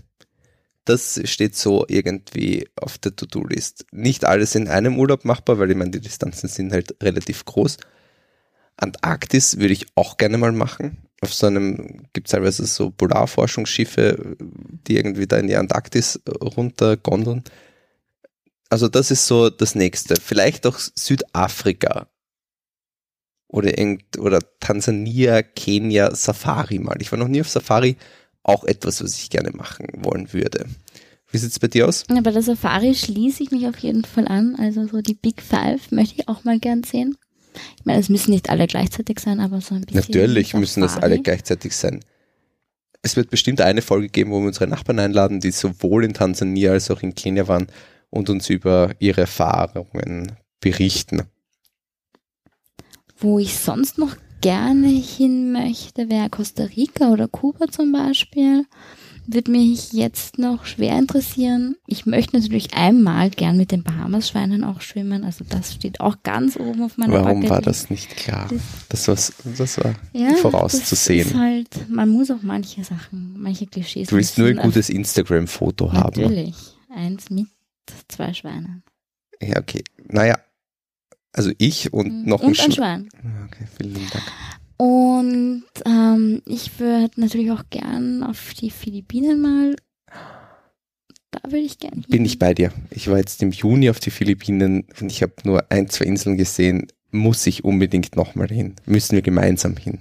Das 0.85 1.20
steht 1.24 1.55
so 1.55 1.85
irgendwie 1.88 2.66
auf 2.77 2.96
der 2.98 3.14
To-Do-List. 3.14 3.87
Nicht 3.92 4.24
alles 4.24 4.55
in 4.55 4.68
einem 4.68 4.98
Urlaub 4.98 5.24
machbar, 5.24 5.59
weil 5.59 5.70
ich 5.70 5.77
meine, 5.77 5.90
die 5.90 6.01
Distanzen 6.01 6.48
sind 6.48 6.72
halt 6.72 6.96
relativ 7.03 7.44
groß. 7.44 7.77
Antarktis 8.77 9.59
würde 9.59 9.74
ich 9.74 9.87
auch 9.96 10.16
gerne 10.16 10.38
mal 10.38 10.53
machen. 10.53 10.98
Auf 11.20 11.35
so 11.35 11.46
einem 11.46 12.05
gibt 12.12 12.29
es 12.29 12.33
teilweise 12.33 12.64
so 12.64 12.90
Polarforschungsschiffe, 12.90 14.37
die 14.87 14.96
irgendwie 14.96 15.27
da 15.27 15.37
in 15.37 15.48
die 15.48 15.57
Antarktis 15.57 16.20
runter 16.40 16.96
gondeln. 16.96 17.42
Also 18.70 18.88
das 18.88 19.11
ist 19.11 19.26
so 19.26 19.50
das 19.50 19.74
nächste. 19.74 20.16
Vielleicht 20.16 20.66
auch 20.66 20.78
Südafrika 20.78 22.09
oder 23.48 23.78
irgend 23.78 24.18
oder 24.18 24.40
Tansania, 24.61 25.42
Kenia, 25.42 26.14
Safari 26.14 26.78
mal. 26.78 27.00
Ich 27.00 27.11
war 27.11 27.18
noch 27.18 27.28
nie 27.28 27.40
auf 27.40 27.48
Safari, 27.48 27.96
auch 28.42 28.64
etwas, 28.64 29.02
was 29.02 29.16
ich 29.16 29.31
gerne 29.31 29.50
machen 29.52 29.87
wollen 29.98 30.33
würde. 30.33 30.66
Wie 31.31 31.38
sieht's 31.38 31.59
bei 31.59 31.68
dir 31.68 31.88
aus? 31.88 32.04
Ja, 32.11 32.20
bei 32.20 32.31
der 32.31 32.42
Safari 32.42 32.94
schließe 32.94 33.42
ich 33.42 33.50
mich 33.50 33.66
auf 33.66 33.78
jeden 33.78 34.04
Fall 34.04 34.28
an. 34.28 34.57
Also 34.57 34.87
so 34.87 35.00
die 35.00 35.14
Big 35.14 35.42
Five 35.42 35.90
möchte 35.90 36.20
ich 36.20 36.28
auch 36.28 36.44
mal 36.44 36.59
gern 36.59 36.85
sehen. 36.85 37.16
Ich 37.78 37.85
meine, 37.85 38.00
es 38.00 38.09
müssen 38.09 38.31
nicht 38.31 38.50
alle 38.50 38.66
gleichzeitig 38.66 39.18
sein, 39.20 39.40
aber 39.40 39.61
so 39.61 39.74
ein 39.74 39.83
bisschen. 39.83 40.00
Natürlich 40.00 40.54
müssen 40.54 40.81
das 40.81 40.96
alle 40.96 41.18
gleichzeitig 41.20 41.74
sein. 41.74 42.00
Es 43.02 43.16
wird 43.16 43.31
bestimmt 43.31 43.61
eine 43.61 43.83
Folge 43.83 44.09
geben, 44.09 44.31
wo 44.31 44.40
wir 44.40 44.46
unsere 44.46 44.66
Nachbarn 44.66 44.98
einladen, 44.98 45.40
die 45.40 45.50
sowohl 45.50 46.04
in 46.04 46.14
Tansania 46.14 46.72
als 46.72 46.90
auch 46.90 47.02
in 47.02 47.14
Kenia 47.14 47.48
waren 47.48 47.66
und 48.11 48.31
uns 48.31 48.49
über 48.51 48.92
ihre 48.99 49.23
Erfahrungen 49.23 50.33
berichten. 50.61 51.23
Wo 53.18 53.38
ich 53.38 53.57
sonst 53.59 53.99
noch 53.99 54.16
gerne 54.40 54.88
hin 54.88 55.51
möchte, 55.53 56.09
wäre 56.09 56.31
Costa 56.31 56.64
Rica 56.64 57.11
oder 57.11 57.27
Kuba 57.29 57.66
zum 57.68 57.92
Beispiel. 57.92 58.64
würde 59.31 59.51
mich 59.51 59.92
jetzt 59.92 60.38
noch 60.38 60.64
schwer 60.64 60.97
interessieren. 60.99 61.77
Ich 61.87 62.07
möchte 62.07 62.38
natürlich 62.38 62.73
einmal 62.73 63.29
gern 63.29 63.59
mit 63.59 63.73
den 63.73 63.83
Bahamas-Schweinen 63.83 64.64
auch 64.64 64.81
schwimmen. 64.81 65.23
Also 65.23 65.44
das 65.47 65.75
steht 65.75 66.01
auch 66.01 66.23
ganz 66.23 66.57
oben 66.57 66.83
auf 66.83 66.97
meiner 66.97 67.12
Warum 67.12 67.42
war 67.42 67.59
Bucketlist. 67.59 67.66
das 67.66 67.90
nicht 67.90 68.16
klar? 68.16 68.49
Das, 68.88 69.07
war's- 69.07 69.35
das 69.59 69.77
war 69.85 69.94
Ja, 70.14 70.31
Das 70.31 70.40
vorauszusehen. 70.40 71.27
ist 71.29 71.35
halt, 71.35 71.68
man 71.90 72.09
muss 72.09 72.31
auch 72.31 72.40
manche 72.42 72.83
Sachen, 72.85 73.35
manche 73.37 73.66
Klischees. 73.66 74.09
Du 74.09 74.16
willst 74.16 74.38
nur 74.38 74.49
ein 74.49 74.57
gutes 74.57 74.88
Instagram-Foto 74.88 75.92
haben. 75.92 76.23
Natürlich. 76.23 76.55
Eins 76.94 77.29
mit 77.29 77.49
zwei 78.09 78.33
Schweinen. 78.35 78.83
Ja, 79.40 79.59
okay. 79.59 79.85
Naja, 80.09 80.38
also 81.33 81.53
ich 81.59 81.92
und 81.92 82.27
noch 82.27 82.42
Mhm. 82.42 82.48
Und 82.48 82.59
ein 82.59 82.64
ein 82.64 82.72
Schwein. 82.72 83.09
Schwein. 83.11 83.48
Okay, 83.48 83.64
vielen 83.77 84.11
Dank. 84.11 84.24
Und 84.77 85.64
ähm, 85.85 86.42
ich 86.46 86.79
würde 86.79 87.20
natürlich 87.20 87.51
auch 87.51 87.64
gern 87.70 88.22
auf 88.22 88.55
die 88.55 88.70
Philippinen 88.70 89.40
mal. 89.40 89.77
Da 91.31 91.40
würde 91.44 91.59
ich 91.59 91.79
gerne. 91.79 92.03
Bin 92.09 92.24
ich 92.24 92.38
bei 92.38 92.55
dir. 92.55 92.72
Ich 92.90 93.09
war 93.09 93.18
jetzt 93.18 93.42
im 93.42 93.51
Juni 93.51 93.90
auf 93.90 94.01
die 94.01 94.11
Philippinen 94.11 94.87
und 95.01 95.11
ich 95.12 95.22
habe 95.22 95.35
nur 95.44 95.70
ein, 95.70 95.88
zwei 95.88 96.07
Inseln 96.07 96.37
gesehen. 96.37 96.87
Muss 97.11 97.46
ich 97.46 97.64
unbedingt 97.64 98.16
nochmal 98.16 98.48
hin. 98.48 98.77
Müssen 98.87 99.14
wir 99.14 99.22
gemeinsam 99.22 99.77
hin. 99.77 99.98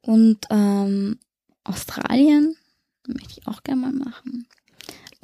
Und 0.00 0.38
ähm, 0.50 1.18
Australien 1.64 2.56
möchte 3.06 3.40
ich 3.40 3.46
auch 3.46 3.62
gerne 3.62 3.82
mal 3.82 3.92
machen. 3.92 4.46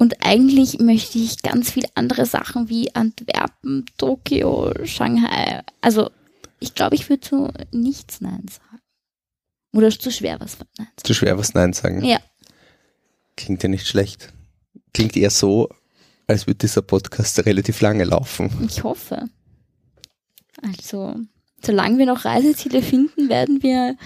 Und 0.01 0.25
eigentlich 0.25 0.79
möchte 0.79 1.19
ich 1.19 1.41
ganz 1.41 1.71
viele 1.71 1.89
andere 1.93 2.25
Sachen 2.25 2.69
wie 2.69 2.95
Antwerpen, 2.95 3.85
Tokio, 3.97 4.73
Shanghai. 4.85 5.61
Also 5.81 6.09
ich 6.59 6.73
glaube, 6.73 6.95
ich 6.95 7.09
würde 7.09 7.19
zu 7.19 7.51
nichts 7.71 8.21
Nein 8.21 8.45
sagen. 8.47 8.81
Oder 9.73 9.89
zu 9.89 10.09
schwer 10.09 10.39
was 10.39 10.57
Nein 10.57 10.67
sagen. 10.77 10.89
Zu 11.03 11.13
schwer 11.13 11.37
was 11.37 11.53
Nein 11.53 11.73
sagen. 11.73 12.03
Ja. 12.03 12.19
Klingt 13.35 13.61
ja 13.61 13.67
nicht 13.67 13.87
schlecht. 13.87 14.33
Klingt 14.93 15.17
eher 15.17 15.29
so, 15.29 15.69
als 16.27 16.47
würde 16.47 16.59
dieser 16.59 16.81
Podcast 16.81 17.45
relativ 17.45 17.81
lange 17.81 18.05
laufen. 18.05 18.49
Ich 18.69 18.83
hoffe. 18.83 19.29
Also, 20.61 21.15
solange 21.61 21.97
wir 21.97 22.05
noch 22.05 22.23
Reiseziele 22.23 22.81
finden, 22.81 23.27
werden 23.29 23.63
wir 23.63 23.97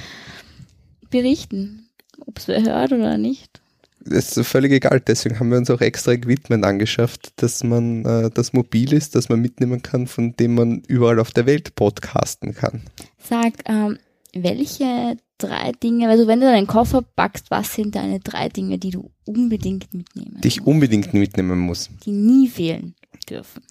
berichten, 1.12 1.90
ob 2.26 2.40
es 2.40 2.48
wer 2.48 2.64
hört 2.64 2.92
oder 2.92 3.18
nicht. 3.20 3.63
Ist 4.06 4.40
völlig 4.46 4.72
egal, 4.74 5.00
deswegen 5.00 5.40
haben 5.40 5.50
wir 5.50 5.58
uns 5.58 5.70
auch 5.70 5.80
extra 5.82 6.12
Equipment 6.12 6.66
angeschafft, 6.66 7.32
dass 7.38 7.64
man 7.64 8.04
äh, 8.06 8.30
das 8.30 8.52
mobil 8.54 8.92
ist, 8.94 9.16
dass 9.16 9.30
man 9.30 9.40
mitnehmen 9.40 9.82
kann, 9.82 10.08
von 10.08 10.36
dem 10.36 10.56
man 10.56 10.82
überall 10.88 11.20
auf 11.20 11.32
der 11.32 11.46
Welt 11.46 11.76
podcasten 11.76 12.54
kann. 12.54 12.82
Sag, 13.18 13.54
ähm, 13.66 13.98
welche 14.34 15.16
drei 15.38 15.72
Dinge, 15.72 16.10
also 16.10 16.28
wenn 16.28 16.40
du 16.42 16.46
deinen 16.48 16.68
Koffer 16.68 17.02
packst, 17.16 17.50
was 17.50 17.74
sind 17.74 17.96
deine 17.96 18.20
drei 18.20 18.50
Dinge, 18.50 18.78
die 18.78 18.90
du 18.90 19.12
unbedingt 19.26 19.94
mitnehmen 19.94 20.40
Die 20.44 20.48
ich 20.48 20.58
musst, 20.60 20.68
unbedingt 20.68 21.14
mitnehmen 21.14 21.60
muss. 21.60 21.90
die 22.06 22.12
nie 22.12 22.48
fehlen 22.50 22.96
dürfen? 23.30 23.64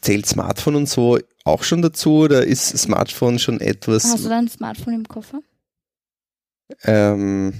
Zählt 0.00 0.26
Smartphone 0.26 0.76
und 0.76 0.88
so 0.88 1.18
auch 1.44 1.62
schon 1.62 1.82
dazu 1.82 2.18
oder 2.18 2.44
ist 2.46 2.76
Smartphone 2.78 3.38
schon 3.38 3.60
etwas? 3.60 4.04
Hast 4.04 4.24
du 4.24 4.28
dein 4.28 4.48
Smartphone 4.48 4.94
im 4.94 5.08
Koffer? 5.08 5.40
Ähm, 6.84 7.52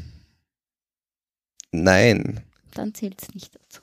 nein. 1.83 2.41
Dann 2.75 2.95
zählt 2.95 3.21
es 3.23 3.35
nicht 3.35 3.55
dazu. 3.55 3.81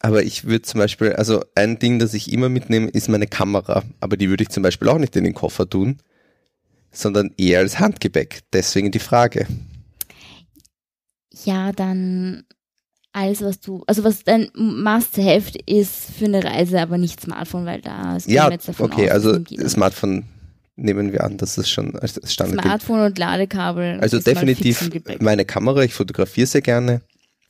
Aber 0.00 0.22
ich 0.22 0.44
würde 0.44 0.62
zum 0.62 0.78
Beispiel, 0.78 1.14
also 1.14 1.44
ein 1.54 1.78
Ding, 1.78 1.98
das 1.98 2.14
ich 2.14 2.32
immer 2.32 2.48
mitnehme, 2.48 2.88
ist 2.88 3.08
meine 3.08 3.26
Kamera. 3.26 3.82
Aber 4.00 4.16
die 4.16 4.28
würde 4.28 4.44
ich 4.44 4.50
zum 4.50 4.62
Beispiel 4.62 4.88
auch 4.88 4.98
nicht 4.98 5.16
in 5.16 5.24
den 5.24 5.34
Koffer 5.34 5.68
tun, 5.68 5.98
sondern 6.92 7.32
eher 7.36 7.58
als 7.60 7.80
Handgepäck. 7.80 8.40
Deswegen 8.52 8.92
die 8.92 9.00
Frage. 9.00 9.46
Ja, 11.44 11.72
dann 11.72 12.44
alles, 13.12 13.42
was 13.42 13.60
du, 13.60 13.82
also 13.86 14.04
was 14.04 14.22
dein 14.22 14.50
Must-Have 14.54 15.58
ist 15.66 16.10
für 16.16 16.26
eine 16.26 16.44
Reise, 16.44 16.80
aber 16.80 16.98
nicht 16.98 17.20
Smartphone, 17.20 17.66
weil 17.66 17.80
da 17.80 18.16
ist 18.16 18.28
Ja, 18.28 18.50
jetzt 18.50 18.68
davon 18.68 18.92
okay, 18.92 19.10
aus, 19.10 19.24
also. 19.26 19.44
Smartphone 19.68 20.24
nehmen 20.78 21.12
wir 21.12 21.24
an, 21.24 21.36
dass 21.36 21.58
es 21.58 21.68
schon 21.68 21.96
als 21.96 22.20
Standard 22.24 22.62
gilt. 22.62 22.64
Smartphone 22.64 23.00
und 23.00 23.18
Ladekabel. 23.18 23.98
Also 24.00 24.18
definitiv 24.18 24.90
meine 25.20 25.44
Kamera, 25.44 25.82
ich 25.82 25.94
fotografiere 25.94 26.46
sehr 26.46 26.62
gerne. 26.62 27.02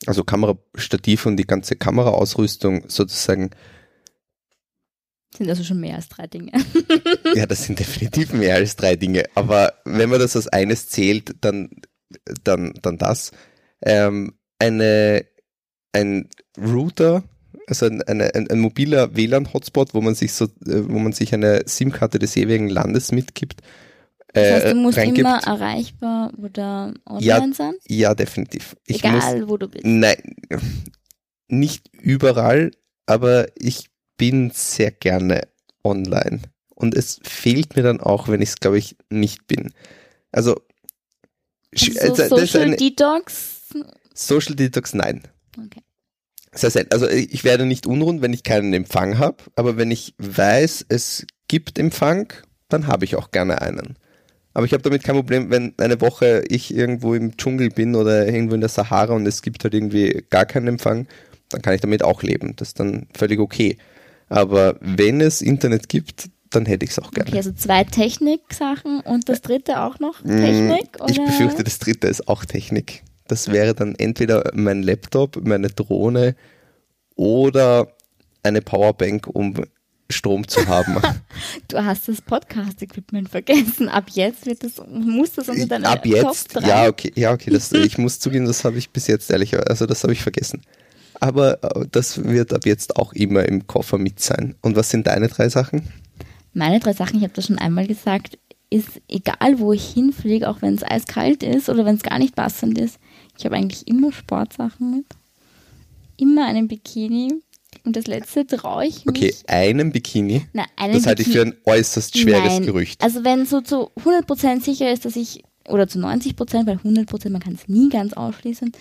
Also 0.05 0.23
Kamerastativ 0.23 1.25
und 1.25 1.37
die 1.37 1.45
ganze 1.45 1.75
Kameraausrüstung 1.75 2.89
sozusagen, 2.89 3.51
Sind 5.35 5.49
also 5.49 5.63
schon 5.63 5.79
mehr 5.79 5.95
als 5.95 6.07
drei 6.09 6.27
Dinge. 6.27 6.51
ja, 7.35 7.45
das 7.45 7.65
sind 7.65 7.79
definitiv 7.79 8.33
mehr 8.33 8.55
als 8.55 8.75
drei 8.75 8.95
Dinge. 8.95 9.25
Aber 9.35 9.73
wenn 9.85 10.09
man 10.09 10.19
das 10.19 10.35
als 10.35 10.47
eines 10.47 10.87
zählt, 10.89 11.35
dann, 11.41 11.69
dann, 12.43 12.73
dann 12.81 12.97
das. 12.97 13.31
Ähm, 13.81 14.33
eine, 14.57 15.25
ein 15.93 16.29
Router, 16.57 17.23
also 17.69 17.85
ein, 17.85 18.01
eine, 18.03 18.33
ein, 18.35 18.49
ein 18.49 18.59
mobiler 18.59 19.15
WLAN-Hotspot, 19.15 19.93
wo 19.93 20.01
man 20.01 20.15
sich 20.15 20.33
so, 20.33 20.45
äh, 20.45 20.49
wo 20.89 20.99
man 20.99 21.13
sich 21.13 21.33
eine 21.33 21.63
SIM-Karte 21.65 22.19
des 22.19 22.35
jeweiligen 22.35 22.69
Landes 22.69 23.11
mitgibt. 23.11 23.61
Das 24.33 24.43
äh, 24.43 24.53
heißt, 24.53 24.65
du 24.67 24.75
musst 24.75 24.97
reingibt. 24.97 25.19
immer 25.19 25.39
erreichbar 25.43 26.31
oder 26.37 26.93
online 27.05 27.25
Ja, 27.25 27.53
sein. 27.53 27.73
Ja, 27.87 28.13
definitiv. 28.15 28.75
Ich 28.85 29.03
muss, 29.03 29.23
Egal, 29.23 29.49
wo 29.49 29.57
du 29.57 29.67
bist. 29.67 29.85
Nein, 29.85 30.35
nicht 31.47 31.89
überall, 32.01 32.71
aber 33.05 33.47
ich 33.57 33.89
bin 34.17 34.51
sehr 34.53 34.91
gerne 34.91 35.47
online. 35.83 36.41
Und 36.75 36.95
es 36.95 37.19
fehlt 37.23 37.75
mir 37.75 37.83
dann 37.83 37.99
auch, 37.99 38.27
wenn 38.27 38.41
ich 38.41 38.49
es, 38.49 38.55
glaube 38.57 38.77
ich, 38.77 38.95
nicht 39.09 39.47
bin. 39.47 39.73
Also, 40.31 40.55
Also 41.75 41.99
also, 42.01 42.15
das 42.15 42.29
Social 42.29 42.61
eine- 42.67 42.75
Detox. 42.77 43.61
Social 44.13 44.55
Detox, 44.55 44.93
nein. 44.93 45.23
Okay. 45.57 45.81
Sehr 46.53 46.71
selten. 46.71 46.93
Also 46.93 47.07
ich 47.07 47.43
werde 47.43 47.65
nicht 47.65 47.85
unruhig, 47.85 48.21
wenn 48.21 48.33
ich 48.33 48.43
keinen 48.43 48.73
Empfang 48.73 49.17
habe, 49.19 49.37
aber 49.55 49.77
wenn 49.77 49.91
ich 49.91 50.15
weiß, 50.17 50.85
es 50.89 51.27
gibt 51.47 51.77
Empfang, 51.77 52.33
dann 52.69 52.87
habe 52.87 53.05
ich 53.05 53.15
auch 53.15 53.31
gerne 53.31 53.61
einen. 53.61 53.97
Aber 54.53 54.65
ich 54.65 54.73
habe 54.73 54.81
damit 54.81 55.03
kein 55.03 55.15
Problem, 55.15 55.51
wenn 55.51 55.73
eine 55.77 56.01
Woche 56.01 56.43
ich 56.49 56.73
irgendwo 56.73 57.13
im 57.13 57.37
Dschungel 57.37 57.69
bin 57.69 57.95
oder 57.95 58.27
irgendwo 58.27 58.55
in 58.55 58.61
der 58.61 58.69
Sahara 58.69 59.13
und 59.13 59.27
es 59.27 59.41
gibt 59.41 59.63
halt 59.63 59.73
irgendwie 59.73 60.23
gar 60.29 60.45
keinen 60.45 60.67
Empfang, 60.67 61.07
dann 61.49 61.61
kann 61.61 61.75
ich 61.75 61.81
damit 61.81 62.03
auch 62.03 62.23
leben. 62.23 62.55
Das 62.55 62.69
ist 62.69 62.79
dann 62.79 63.07
völlig 63.15 63.39
okay. 63.39 63.77
Aber 64.27 64.75
wenn 64.81 65.21
es 65.21 65.41
Internet 65.41 65.89
gibt, 65.89 66.29
dann 66.49 66.65
hätte 66.65 66.83
ich 66.83 66.91
es 66.91 66.99
auch 66.99 67.11
gerne. 67.11 67.29
Okay, 67.29 67.37
also 67.37 67.51
zwei 67.51 67.83
Technik-Sachen 67.83 69.01
und 69.01 69.29
das 69.29 69.41
dritte 69.41 69.81
auch 69.81 69.99
noch 69.99 70.23
Mm, 70.23 70.39
Technik? 70.39 70.99
Oder? 70.99 71.09
Ich 71.09 71.23
befürchte, 71.23 71.63
das 71.63 71.79
dritte 71.79 72.07
ist 72.07 72.27
auch 72.27 72.45
Technik. 72.45 73.03
Das 73.29 73.51
wäre 73.51 73.73
dann 73.73 73.95
entweder 73.95 74.51
mein 74.53 74.83
Laptop, 74.83 75.39
meine 75.45 75.69
Drohne 75.69 76.35
oder 77.15 77.87
eine 78.43 78.61
Powerbank, 78.61 79.27
um 79.27 79.53
Strom 80.09 80.47
zu 80.47 80.67
haben. 80.67 80.97
Du 81.67 81.83
hast 81.83 82.07
das 82.07 82.21
Podcast-Equipment 82.21 83.29
vergessen. 83.29 83.89
Ab 83.89 84.05
jetzt 84.11 84.47
wird 84.47 84.63
das, 84.63 84.81
muss 84.89 85.33
das 85.33 85.47
unter 85.47 85.67
deine 85.67 85.87
Ab 85.87 86.03
Top 86.03 86.05
jetzt, 86.05 86.55
3. 86.55 86.67
ja, 86.67 86.87
okay, 86.87 87.11
ja, 87.15 87.31
okay, 87.31 87.51
das, 87.51 87.71
ich 87.71 87.99
muss 87.99 88.19
zugeben, 88.19 88.45
das 88.45 88.65
habe 88.65 88.77
ich 88.79 88.89
bis 88.89 89.05
jetzt 89.05 89.29
ehrlich, 89.29 89.55
also 89.69 89.85
das 89.85 90.03
habe 90.03 90.13
ich 90.13 90.21
vergessen. 90.21 90.61
Aber 91.19 91.63
äh, 91.63 91.85
das 91.91 92.23
wird 92.23 92.53
ab 92.53 92.65
jetzt 92.65 92.95
auch 92.95 93.13
immer 93.13 93.45
im 93.45 93.67
Koffer 93.67 93.99
mit 93.99 94.19
sein. 94.19 94.55
Und 94.61 94.75
was 94.75 94.89
sind 94.89 95.05
deine 95.05 95.27
drei 95.27 95.49
Sachen? 95.49 95.87
Meine 96.53 96.79
drei 96.79 96.93
Sachen, 96.93 97.17
ich 97.17 97.23
habe 97.23 97.33
das 97.33 97.45
schon 97.45 97.59
einmal 97.59 97.85
gesagt, 97.85 98.39
ist 98.71 99.01
egal, 99.07 99.59
wo 99.59 99.73
ich 99.73 99.87
hinfliege, 99.93 100.49
auch 100.49 100.61
wenn 100.61 100.75
es 100.75 100.83
eiskalt 100.83 101.43
ist 101.43 101.69
oder 101.69 101.85
wenn 101.85 101.95
es 101.95 102.03
gar 102.03 102.19
nicht 102.19 102.35
passend 102.35 102.77
ist, 102.79 102.99
ich 103.39 103.45
habe 103.45 103.55
eigentlich 103.55 103.87
immer 103.87 104.11
Sportsachen 104.11 104.91
mit. 104.97 105.05
Immer 106.17 106.45
einen 106.45 106.67
Bikini. 106.67 107.41
Und 107.85 107.95
das 107.95 108.05
letzte 108.07 108.45
traue 108.45 108.85
ich 108.85 109.05
mich. 109.05 109.15
Okay, 109.15 109.35
einen 109.47 109.93
Bikini. 109.93 110.45
Na, 110.51 110.65
einen 110.75 110.93
Das 110.93 111.05
halte 111.05 111.21
ich 111.21 111.29
Bikini. 111.29 111.51
für 111.51 111.55
ein 111.55 111.61
äußerst 111.77 112.17
schweres 112.17 112.53
Nein. 112.53 112.65
Gerücht. 112.65 113.01
Also 113.01 113.23
wenn 113.23 113.45
so 113.45 113.61
zu 113.61 113.91
100% 114.03 114.61
sicher 114.61 114.91
ist, 114.91 115.05
dass 115.05 115.15
ich, 115.15 115.43
oder 115.69 115.87
zu 115.87 115.99
90%, 115.99 116.67
weil 116.67 116.77
100%, 116.77 117.29
man 117.29 117.41
kann 117.41 117.53
es 117.53 117.69
nie 117.69 117.87
ganz 117.87 118.11
ausschließen, 118.11 118.73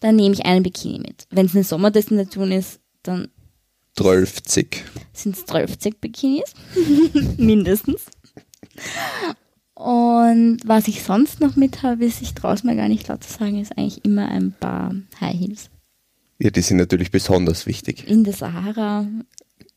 dann 0.00 0.16
nehme 0.16 0.34
ich 0.34 0.44
einen 0.44 0.62
Bikini 0.62 0.98
mit. 0.98 1.26
Wenn 1.30 1.46
es 1.46 1.54
eine 1.54 1.64
Sommerdestination 1.64 2.52
ist, 2.52 2.80
dann 3.02 3.28
12. 3.96 4.42
sind 5.14 5.36
es 5.36 5.46
12 5.46 5.78
Bikinis, 6.00 6.52
mindestens. 7.38 8.02
Und 9.82 10.60
was 10.64 10.86
ich 10.86 11.02
sonst 11.02 11.40
noch 11.40 11.56
mit 11.56 11.82
habe, 11.82 12.04
ist, 12.04 12.22
ich 12.22 12.34
traue 12.34 12.54
es 12.54 12.62
mir 12.62 12.76
gar 12.76 12.88
nicht 12.88 13.08
laut 13.08 13.24
zu 13.24 13.32
sagen, 13.32 13.60
ist 13.60 13.76
eigentlich 13.76 14.04
immer 14.04 14.28
ein 14.28 14.52
paar 14.52 14.94
High 15.20 15.36
Heels. 15.36 15.70
Ja, 16.38 16.50
die 16.50 16.60
sind 16.60 16.76
natürlich 16.76 17.10
besonders 17.10 17.66
wichtig. 17.66 18.06
In 18.08 18.22
der 18.22 18.32
Sahara 18.32 19.06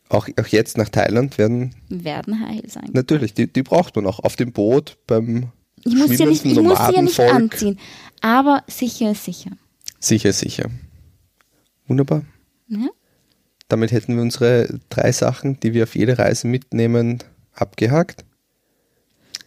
Auch, 0.10 0.28
auch 0.40 0.48
jetzt 0.48 0.78
nach 0.78 0.90
Thailand 0.90 1.40
werden 1.40 1.74
werden 1.90 2.40
High 2.40 2.62
Heels 2.62 2.78
eingesetzt. 2.78 2.94
Natürlich, 2.94 3.34
die, 3.34 3.52
die 3.52 3.64
braucht 3.64 3.96
man 3.96 4.06
auch 4.06 4.20
auf 4.20 4.36
dem 4.36 4.52
Boot 4.52 4.98
beim 5.08 5.48
Ich 5.84 5.96
muss 5.96 6.10
sie 6.10 6.18
ja 6.18 6.28
nicht, 6.28 6.46
ich 6.46 6.60
muss 6.62 6.78
sie 6.86 6.94
ja 6.94 7.02
nicht 7.02 7.20
anziehen. 7.20 7.80
Aber 8.22 8.64
sicher 8.68 9.12
ist 9.12 9.26
sicher. 9.26 9.52
Sicher, 10.00 10.34
sicher. 10.34 10.70
Wunderbar. 11.88 12.24
Ja? 12.68 12.90
Damit 13.70 13.92
hätten 13.92 14.16
wir 14.16 14.22
unsere 14.22 14.80
drei 14.90 15.12
Sachen, 15.12 15.60
die 15.60 15.74
wir 15.74 15.84
auf 15.84 15.96
jede 15.96 16.20
Reise 16.20 16.46
mitnehmen, 16.48 17.24
abgehakt. 17.54 18.24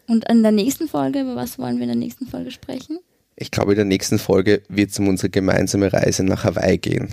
Und 0.09 0.29
in 0.29 0.43
der 0.43 0.53
nächsten 0.53 0.89
Folge, 0.89 1.21
über 1.21 1.37
was 1.37 1.59
wollen 1.59 1.77
wir 1.77 1.83
in 1.83 1.91
der 1.91 1.97
nächsten 1.97 2.27
Folge 2.27 2.51
sprechen? 2.51 2.99
Ich 3.37 3.51
glaube, 3.51 3.73
in 3.73 3.77
der 3.77 3.85
nächsten 3.85 4.19
Folge 4.19 4.63
wird 4.69 4.91
es 4.91 4.99
um 4.99 5.07
unsere 5.07 5.29
gemeinsame 5.29 5.93
Reise 5.93 6.25
nach 6.25 6.45
Hawaii 6.45 6.79
gehen. 6.79 7.09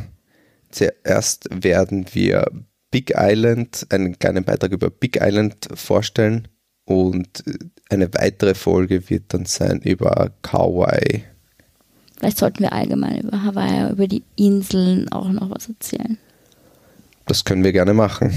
Zuerst 0.72 1.48
werden 1.52 2.08
wir 2.14 2.50
Big 2.90 3.14
Island, 3.16 3.86
einen 3.90 4.18
kleinen 4.18 4.44
Beitrag 4.46 4.72
über 4.72 4.90
Big 4.90 5.20
Island 5.22 5.68
vorstellen 5.74 6.48
und 6.86 7.44
eine 7.90 8.14
weitere 8.14 8.56
Folge 8.56 9.10
wird 9.10 9.26
dann 9.34 9.46
sein 9.46 9.82
über 9.82 10.32
Kauai. 10.42 11.26
Vielleicht 12.18 12.38
sollten 12.38 12.64
wir 12.64 12.72
allgemein 12.72 13.22
über 13.22 13.44
Hawaii, 13.44 13.92
über 13.92 14.08
die 14.08 14.24
Inseln 14.38 15.12
auch 15.12 15.28
noch 15.28 15.50
was 15.50 15.68
erzählen. 15.68 16.18
Das 17.26 17.44
können 17.44 17.64
wir 17.64 17.74
gerne 17.74 17.94
machen. 17.94 18.34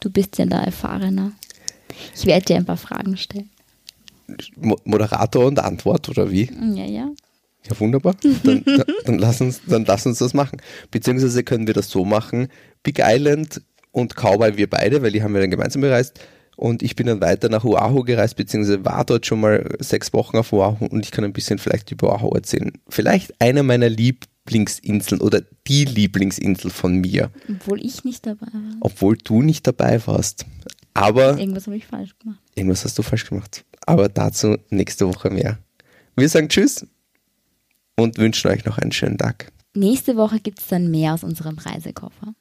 Du 0.00 0.10
bist 0.10 0.38
ja 0.38 0.46
da 0.46 0.62
erfahrener. 0.62 1.32
Ich 2.14 2.26
werde 2.26 2.44
dir 2.46 2.56
ein 2.56 2.64
paar 2.64 2.76
Fragen 2.76 3.16
stellen. 3.16 3.50
Mo 4.56 4.76
Moderator 4.84 5.46
und 5.46 5.58
Antwort 5.58 6.08
oder 6.08 6.30
wie? 6.30 6.50
Ja, 6.74 6.84
ja. 6.84 7.10
Ja, 7.68 7.78
wunderbar. 7.78 8.14
Dann, 8.44 8.62
dann, 8.64 8.84
dann, 9.04 9.18
lass 9.18 9.40
uns, 9.40 9.60
dann 9.66 9.84
lass 9.84 10.06
uns 10.06 10.18
das 10.18 10.34
machen. 10.34 10.60
Beziehungsweise 10.90 11.42
können 11.44 11.66
wir 11.66 11.74
das 11.74 11.90
so 11.90 12.04
machen. 12.04 12.48
Big 12.82 13.00
Island 13.02 13.62
und 13.92 14.14
Cowboy, 14.16 14.56
wir 14.56 14.70
beide, 14.70 15.02
weil 15.02 15.12
die 15.12 15.22
haben 15.22 15.34
wir 15.34 15.40
dann 15.40 15.50
gemeinsam 15.50 15.82
bereist. 15.82 16.20
Und 16.56 16.82
ich 16.82 16.94
bin 16.94 17.06
dann 17.06 17.22
weiter 17.22 17.48
nach 17.48 17.64
Oahu 17.64 18.04
gereist, 18.04 18.36
beziehungsweise 18.36 18.84
war 18.84 19.04
dort 19.04 19.24
schon 19.24 19.40
mal 19.40 19.76
sechs 19.78 20.12
Wochen 20.12 20.36
auf 20.36 20.52
Oahu 20.52 20.84
und 20.86 21.06
ich 21.06 21.10
kann 21.10 21.24
ein 21.24 21.32
bisschen 21.32 21.58
vielleicht 21.58 21.90
über 21.90 22.12
Oahu 22.12 22.34
erzählen. 22.34 22.72
Vielleicht 22.86 23.40
einer 23.40 23.62
meiner 23.62 23.88
Lieblingsinseln 23.88 25.22
oder 25.22 25.40
die 25.66 25.86
Lieblingsinsel 25.86 26.70
von 26.70 26.96
mir. 26.96 27.30
Obwohl 27.48 27.82
ich 27.82 28.04
nicht 28.04 28.26
dabei 28.26 28.48
war. 28.52 28.76
Obwohl 28.80 29.16
du 29.16 29.40
nicht 29.40 29.66
dabei 29.66 30.06
warst. 30.06 30.44
Aber. 31.00 31.38
Irgendwas 31.38 31.66
habe 31.66 31.76
ich 31.76 31.86
falsch 31.86 32.14
gemacht. 32.18 32.40
Irgendwas 32.54 32.84
hast 32.84 32.98
du 32.98 33.02
falsch 33.02 33.28
gemacht. 33.28 33.64
Aber 33.86 34.08
dazu 34.08 34.58
nächste 34.68 35.08
Woche 35.08 35.30
mehr. 35.30 35.58
Wir 36.16 36.28
sagen 36.28 36.48
Tschüss 36.48 36.86
und 37.96 38.18
wünschen 38.18 38.50
euch 38.50 38.64
noch 38.64 38.78
einen 38.78 38.92
schönen 38.92 39.16
Tag. 39.16 39.50
Nächste 39.74 40.16
Woche 40.16 40.40
gibt 40.40 40.58
es 40.58 40.68
dann 40.68 40.90
mehr 40.90 41.14
aus 41.14 41.24
unserem 41.24 41.56
Reisekoffer. 41.56 42.34